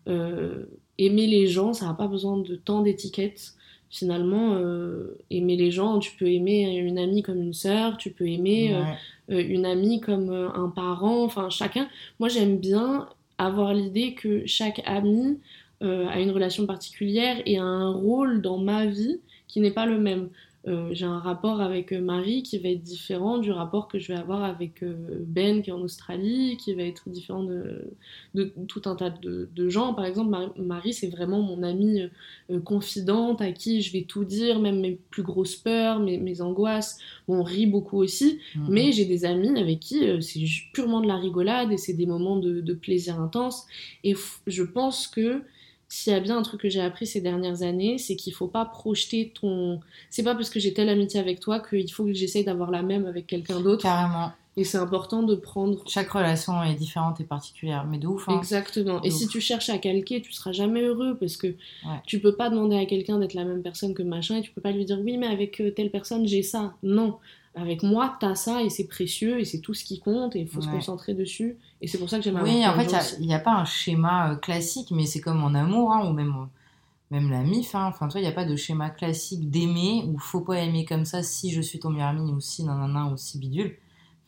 [0.08, 0.64] euh,
[0.98, 3.54] aimer les gens, ça n'a pas besoin de tant d'étiquettes.
[3.90, 8.26] Finalement, euh, aimer les gens, tu peux aimer une amie comme une sœur, tu peux
[8.28, 8.80] aimer Ouais.
[8.80, 8.82] euh,
[9.28, 11.88] une amie comme euh, un parent, enfin chacun.
[12.18, 13.08] Moi j'aime bien
[13.38, 15.40] avoir l'idée que chaque ami
[15.82, 19.86] euh, a une relation particulière et a un rôle dans ma vie qui n'est pas
[19.86, 20.28] le même.
[20.66, 24.08] Euh, j'ai un rapport avec euh, Marie qui va être différent du rapport que je
[24.12, 24.94] vais avoir avec euh,
[25.26, 27.92] Ben qui est en Australie, qui va être différent de,
[28.34, 29.92] de tout un tas de, de gens.
[29.94, 32.02] Par exemple, Mar- Marie, c'est vraiment mon amie
[32.50, 36.40] euh, confidente à qui je vais tout dire, même mes plus grosses peurs, mes, mes
[36.40, 36.98] angoisses.
[37.28, 38.64] Bon, on rit beaucoup aussi, Mhm.
[38.68, 40.40] mais j'ai des amis avec qui euh, c'est
[40.72, 43.66] purement de la rigolade et c'est des moments de, de plaisir intense.
[44.02, 44.14] Et
[44.46, 45.42] je pense que
[45.88, 48.48] s'il y a bien un truc que j'ai appris ces dernières années, c'est qu'il faut
[48.48, 49.80] pas projeter ton.
[50.10, 52.82] C'est pas parce que j'ai telle amitié avec toi qu'il faut que j'essaye d'avoir la
[52.82, 53.82] même avec quelqu'un d'autre.
[53.82, 54.32] Carrément.
[54.56, 55.82] Et c'est important de prendre.
[55.88, 58.28] Chaque relation est différente et particulière, mais de ouf.
[58.28, 58.38] Hein.
[58.38, 59.02] Exactement.
[59.02, 62.00] Et si tu cherches à calquer, tu seras jamais heureux parce que Ouais.
[62.06, 64.60] tu peux pas demander à quelqu'un d'être la même personne que machin et tu peux
[64.60, 66.72] pas lui dire oui, mais avec euh, telle personne j'ai ça.
[66.84, 67.16] Non.
[67.56, 70.48] Avec moi, t'as ça et c'est précieux et c'est tout ce qui compte et il
[70.48, 71.56] faut se concentrer dessus.
[71.80, 74.32] Et c'est pour ça que j'aime Oui, en fait, il n'y a, pas un schéma
[74.32, 76.34] euh, classique, mais c'est comme en amour, hein, ou même,
[77.12, 77.76] même la MIF.
[77.76, 77.86] Hein.
[77.86, 81.04] Enfin, toi, il n'y a pas de schéma classique d'aimer, ou faut pas aimer comme
[81.04, 83.76] ça si je suis ton meilleur ami, ou si nanana, ou si bidule.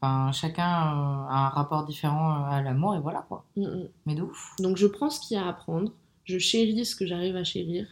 [0.00, 3.44] Enfin, chacun euh, a un rapport différent euh, à l'amour, et voilà, quoi.
[3.56, 3.88] Mm, mm.
[4.06, 4.54] Mais de ouf.
[4.60, 5.90] Donc je prends ce qu'il y a à apprendre,
[6.24, 7.88] je chéris ce que j'arrive à chérir,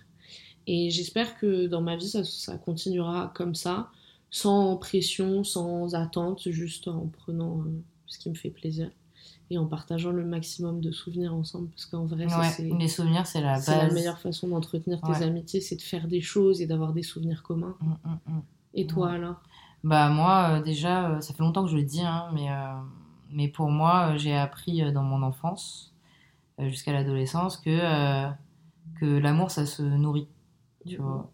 [0.66, 3.88] et j'espère que dans ma vie ça, ça continuera comme ça,
[4.34, 7.70] sans pression, sans attente, juste en prenant euh,
[8.06, 8.90] ce qui me fait plaisir
[9.48, 12.88] et en partageant le maximum de souvenirs ensemble, parce qu'en vrai ça, Ouais, c'est les
[12.88, 13.94] souvenirs, c'est la c'est la base.
[13.94, 15.22] meilleure façon d'entretenir tes Ouais.
[15.22, 17.76] amitiés, c'est de faire des choses et d'avoir des souvenirs communs.
[17.80, 18.42] Mm, mm, mm.
[18.74, 19.14] Et toi Ouais.
[19.14, 19.42] alors?
[19.84, 22.74] Bah moi euh, déjà euh, ça fait longtemps que je le dis hein, mais euh,
[23.30, 25.94] mais pour moi j'ai appris dans mon enfance
[26.58, 28.30] jusqu'à l'adolescence que
[29.00, 30.28] que l'amour ça se nourrit
[30.86, 31.30] tu vois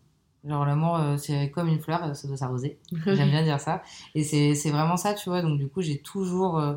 [0.46, 3.82] genre l'amour euh, c'est comme une fleur euh, ça doit s'arroser j'aime bien dire ça
[4.14, 6.76] et c'est vraiment ça tu vois donc du coup j'ai toujours euh,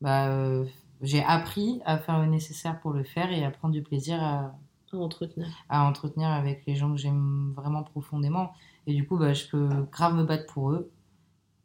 [0.00, 0.64] bah, euh,
[1.02, 4.54] j'ai appris à faire le nécessaire pour le faire et à prendre du plaisir à,
[4.92, 5.46] à entretenir.
[5.68, 8.52] à entretenir avec les gens que j'aime vraiment profondément
[8.86, 10.90] et du coup bah je peux grave me battre pour eux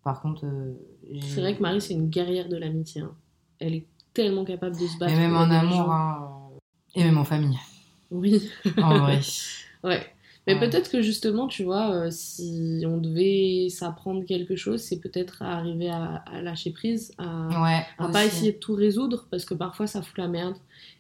[0.04, 0.46] par contre
[1.22, 3.02] C'est vrai que Marie c'est une guerrière de l'amitié.
[3.02, 3.12] hein.
[3.60, 5.12] Elle est tellement capable de se battre.
[5.14, 6.30] Mais même en amour, hein,
[6.96, 7.58] et même en famille,
[8.12, 8.50] Oui.
[8.82, 9.20] en vrai.
[9.84, 10.06] Ouais.
[10.48, 10.60] Mais Ouais.
[10.62, 15.90] peut-être que justement, tu vois, euh, si on devait s'apprendre quelque chose, c'est peut-être arriver
[15.90, 19.88] à, à lâcher prise, à, Ouais, à pas essayer de tout résoudre, parce que parfois
[19.88, 20.56] ça fout la merde.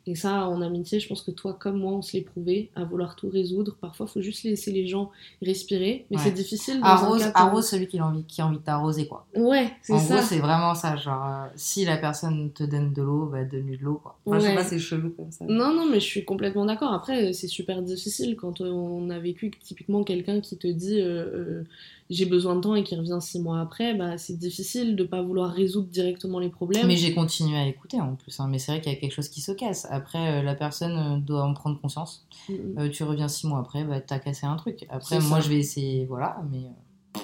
[0.08, 2.84] Et ça, en amitié, je pense que toi comme moi, on se l'est prouvé, à
[2.86, 3.76] vouloir tout résoudre.
[3.82, 6.24] Parfois, il faut juste laisser les gens respirer, mais Ouais.
[6.24, 6.80] c'est difficile.
[6.80, 9.26] Dans Arrose, un arrose celui qui a envie, qui a envie de t'arroser, quoi.
[9.36, 10.16] Ouais, c'est En ça.
[10.16, 10.96] gros, c'est vraiment ça.
[10.96, 14.18] Genre, euh, si la personne te donne de l'eau, bah, donne-lui de l'eau, quoi.
[14.26, 15.46] Enfin, je sais pas, c'est chelou comme ça.
[15.46, 16.94] Non, non, mais je suis complètement d'accord.
[16.94, 21.64] Après, c'est super difficile quand on a vécu typiquement quelqu'un qui te dit euh, euh,
[22.10, 23.94] j'ai besoin de temps et qui revient six mois après.
[23.94, 26.88] Bah, c'est difficile de pas vouloir résoudre directement les problèmes.
[26.88, 28.48] Mais j'ai continué à écouter en plus, hein.
[28.50, 29.88] mais c'est vrai qu'il y a quelque chose qui se casse.
[29.90, 32.26] Après, euh, la personne euh, doit en prendre conscience.
[32.48, 32.80] Mm, mm.
[32.80, 34.86] Euh, tu reviens six mois après, bah, t'as cassé un truc.
[34.90, 35.42] Après, moi, ça.
[35.42, 36.64] je vais essayer, voilà, mais.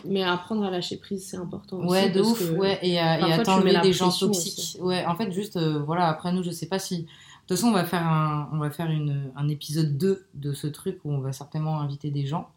[0.06, 1.78] Mais apprendre à lâcher prise, c'est important.
[1.78, 4.58] aussi, Ouais, de parce ouf, ouais, et à, et à t'enlever des gens toxiques.
[4.58, 4.82] aussi.
[4.82, 7.04] Ouais, en fait, juste, voilà, après nous, je sais pas si.
[7.04, 10.54] De toute façon, on va faire un, on va faire une, un épisode 2 de
[10.54, 12.50] ce truc où on va certainement inviter des gens.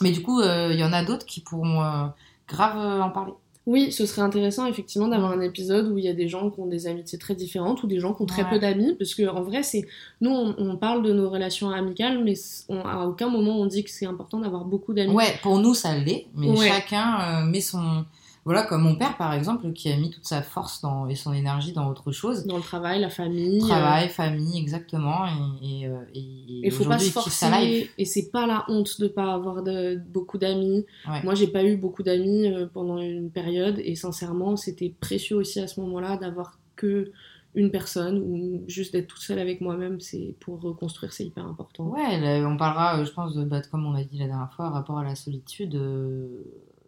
[0.00, 2.06] Mais du coup, euh, il y en a d'autres qui pourront euh,
[2.48, 3.32] grave euh, en parler.
[3.66, 6.58] Oui, ce serait intéressant effectivement d'avoir un épisode où il y a des gens qui
[6.58, 8.48] ont des amitiés très différentes ou des gens qui ont très Ouais.
[8.50, 9.86] peu d'amis, parce que en vrai, c'est
[10.22, 12.32] nous on, on parle de nos relations amicales, mais
[12.70, 15.12] on- à aucun moment on dit que c'est important d'avoir beaucoup d'amis.
[15.12, 16.66] Ouais, pour nous, ça l'est, mais Ouais.
[16.68, 18.06] chacun euh, met son.
[18.48, 21.34] Voilà, comme mon père, par exemple, qui a mis toute sa force dans, et son
[21.34, 22.46] énergie dans autre chose.
[22.46, 23.60] Dans le travail, la famille.
[23.62, 25.26] euh, Travail, famille, exactement.
[25.60, 26.20] Et, et, euh, et,
[26.64, 30.38] Il faut pas se forcer et c'est pas la honte de pas avoir de, beaucoup
[30.38, 30.86] d'amis.
[31.06, 31.22] Ouais.
[31.24, 35.60] Moi, j'ai pas eu beaucoup d'amis euh, pendant une période et sincèrement, c'était précieux aussi
[35.60, 37.12] à ce moment-là d'avoir que
[37.54, 41.84] une personne ou juste d'être toute seule avec moi-même, c'est pour reconstruire, c'est hyper important.
[41.88, 44.70] Ouais, là, on parlera, je pense, de, bah, comme on a dit la dernière fois,
[44.70, 45.74] rapport à la solitude.
[45.74, 46.44] euh,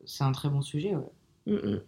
[0.06, 1.10] c'est un très bon sujet, ouais.
[1.46, 1.80] Mm, mm.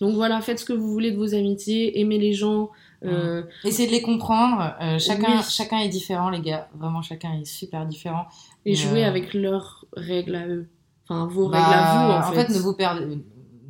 [0.00, 2.70] Donc voilà, faites ce que vous voulez de vos amitiés, aimez les gens.
[3.04, 4.74] euh, Essayez de les comprendre.
[4.80, 5.42] euh, chacun, Oui.
[5.48, 6.68] chacun est différent, les gars.
[6.74, 8.26] Vraiment, chacun est super différent.
[8.64, 10.68] et Et, jouer euh, avec leurs règles à eux.
[11.04, 12.48] Enfin, vos Bah, règles à vous, en, fait.
[12.52, 13.18] ne vous perdez,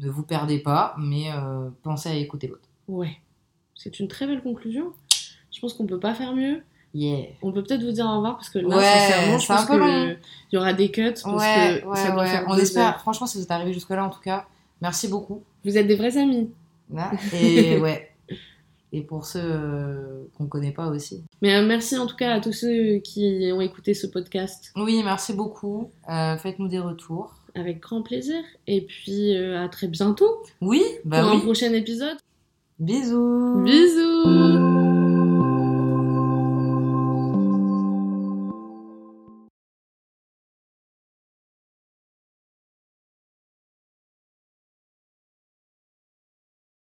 [0.01, 2.68] ne vous perdez pas, mais euh, pensez à écouter l'autre.
[2.89, 3.16] Ouais.
[3.74, 4.93] C'est une très belle conclusion.
[5.53, 6.62] Je pense qu'on peut pas faire mieux.
[6.95, 7.26] Yeah.
[7.43, 9.72] On peut peut-être vous dire au revoir parce que là, Ouais, sincèrement, je pense peu
[9.74, 9.86] que long.
[10.07, 10.16] le-
[10.53, 12.28] il y aura des cuts parce Ouais, que ouais, ça doit ouais.
[12.28, 12.86] faire On espère.
[12.89, 13.01] heures.
[13.01, 14.47] Franchement, si vous êtes arrivé jusque-là, en tout cas,
[14.81, 15.43] merci beaucoup.
[15.64, 16.51] Vous êtes des vrais amis.
[17.35, 18.11] Et ouais.
[18.93, 21.22] Et pour ceux euh, qu'on connaît pas aussi.
[21.43, 25.03] Mais euh, merci en tout cas à tous ceux qui ont écouté ce podcast Oui,
[25.05, 25.91] merci beaucoup.
[26.09, 27.35] Euh, Faites-nous des retours.
[27.55, 28.43] avec grand plaisir.
[28.66, 32.16] Et puis à très bientôt Oui, bah pour un prochain épisode.
[32.79, 33.62] Bisous.
[33.64, 34.97] Bisous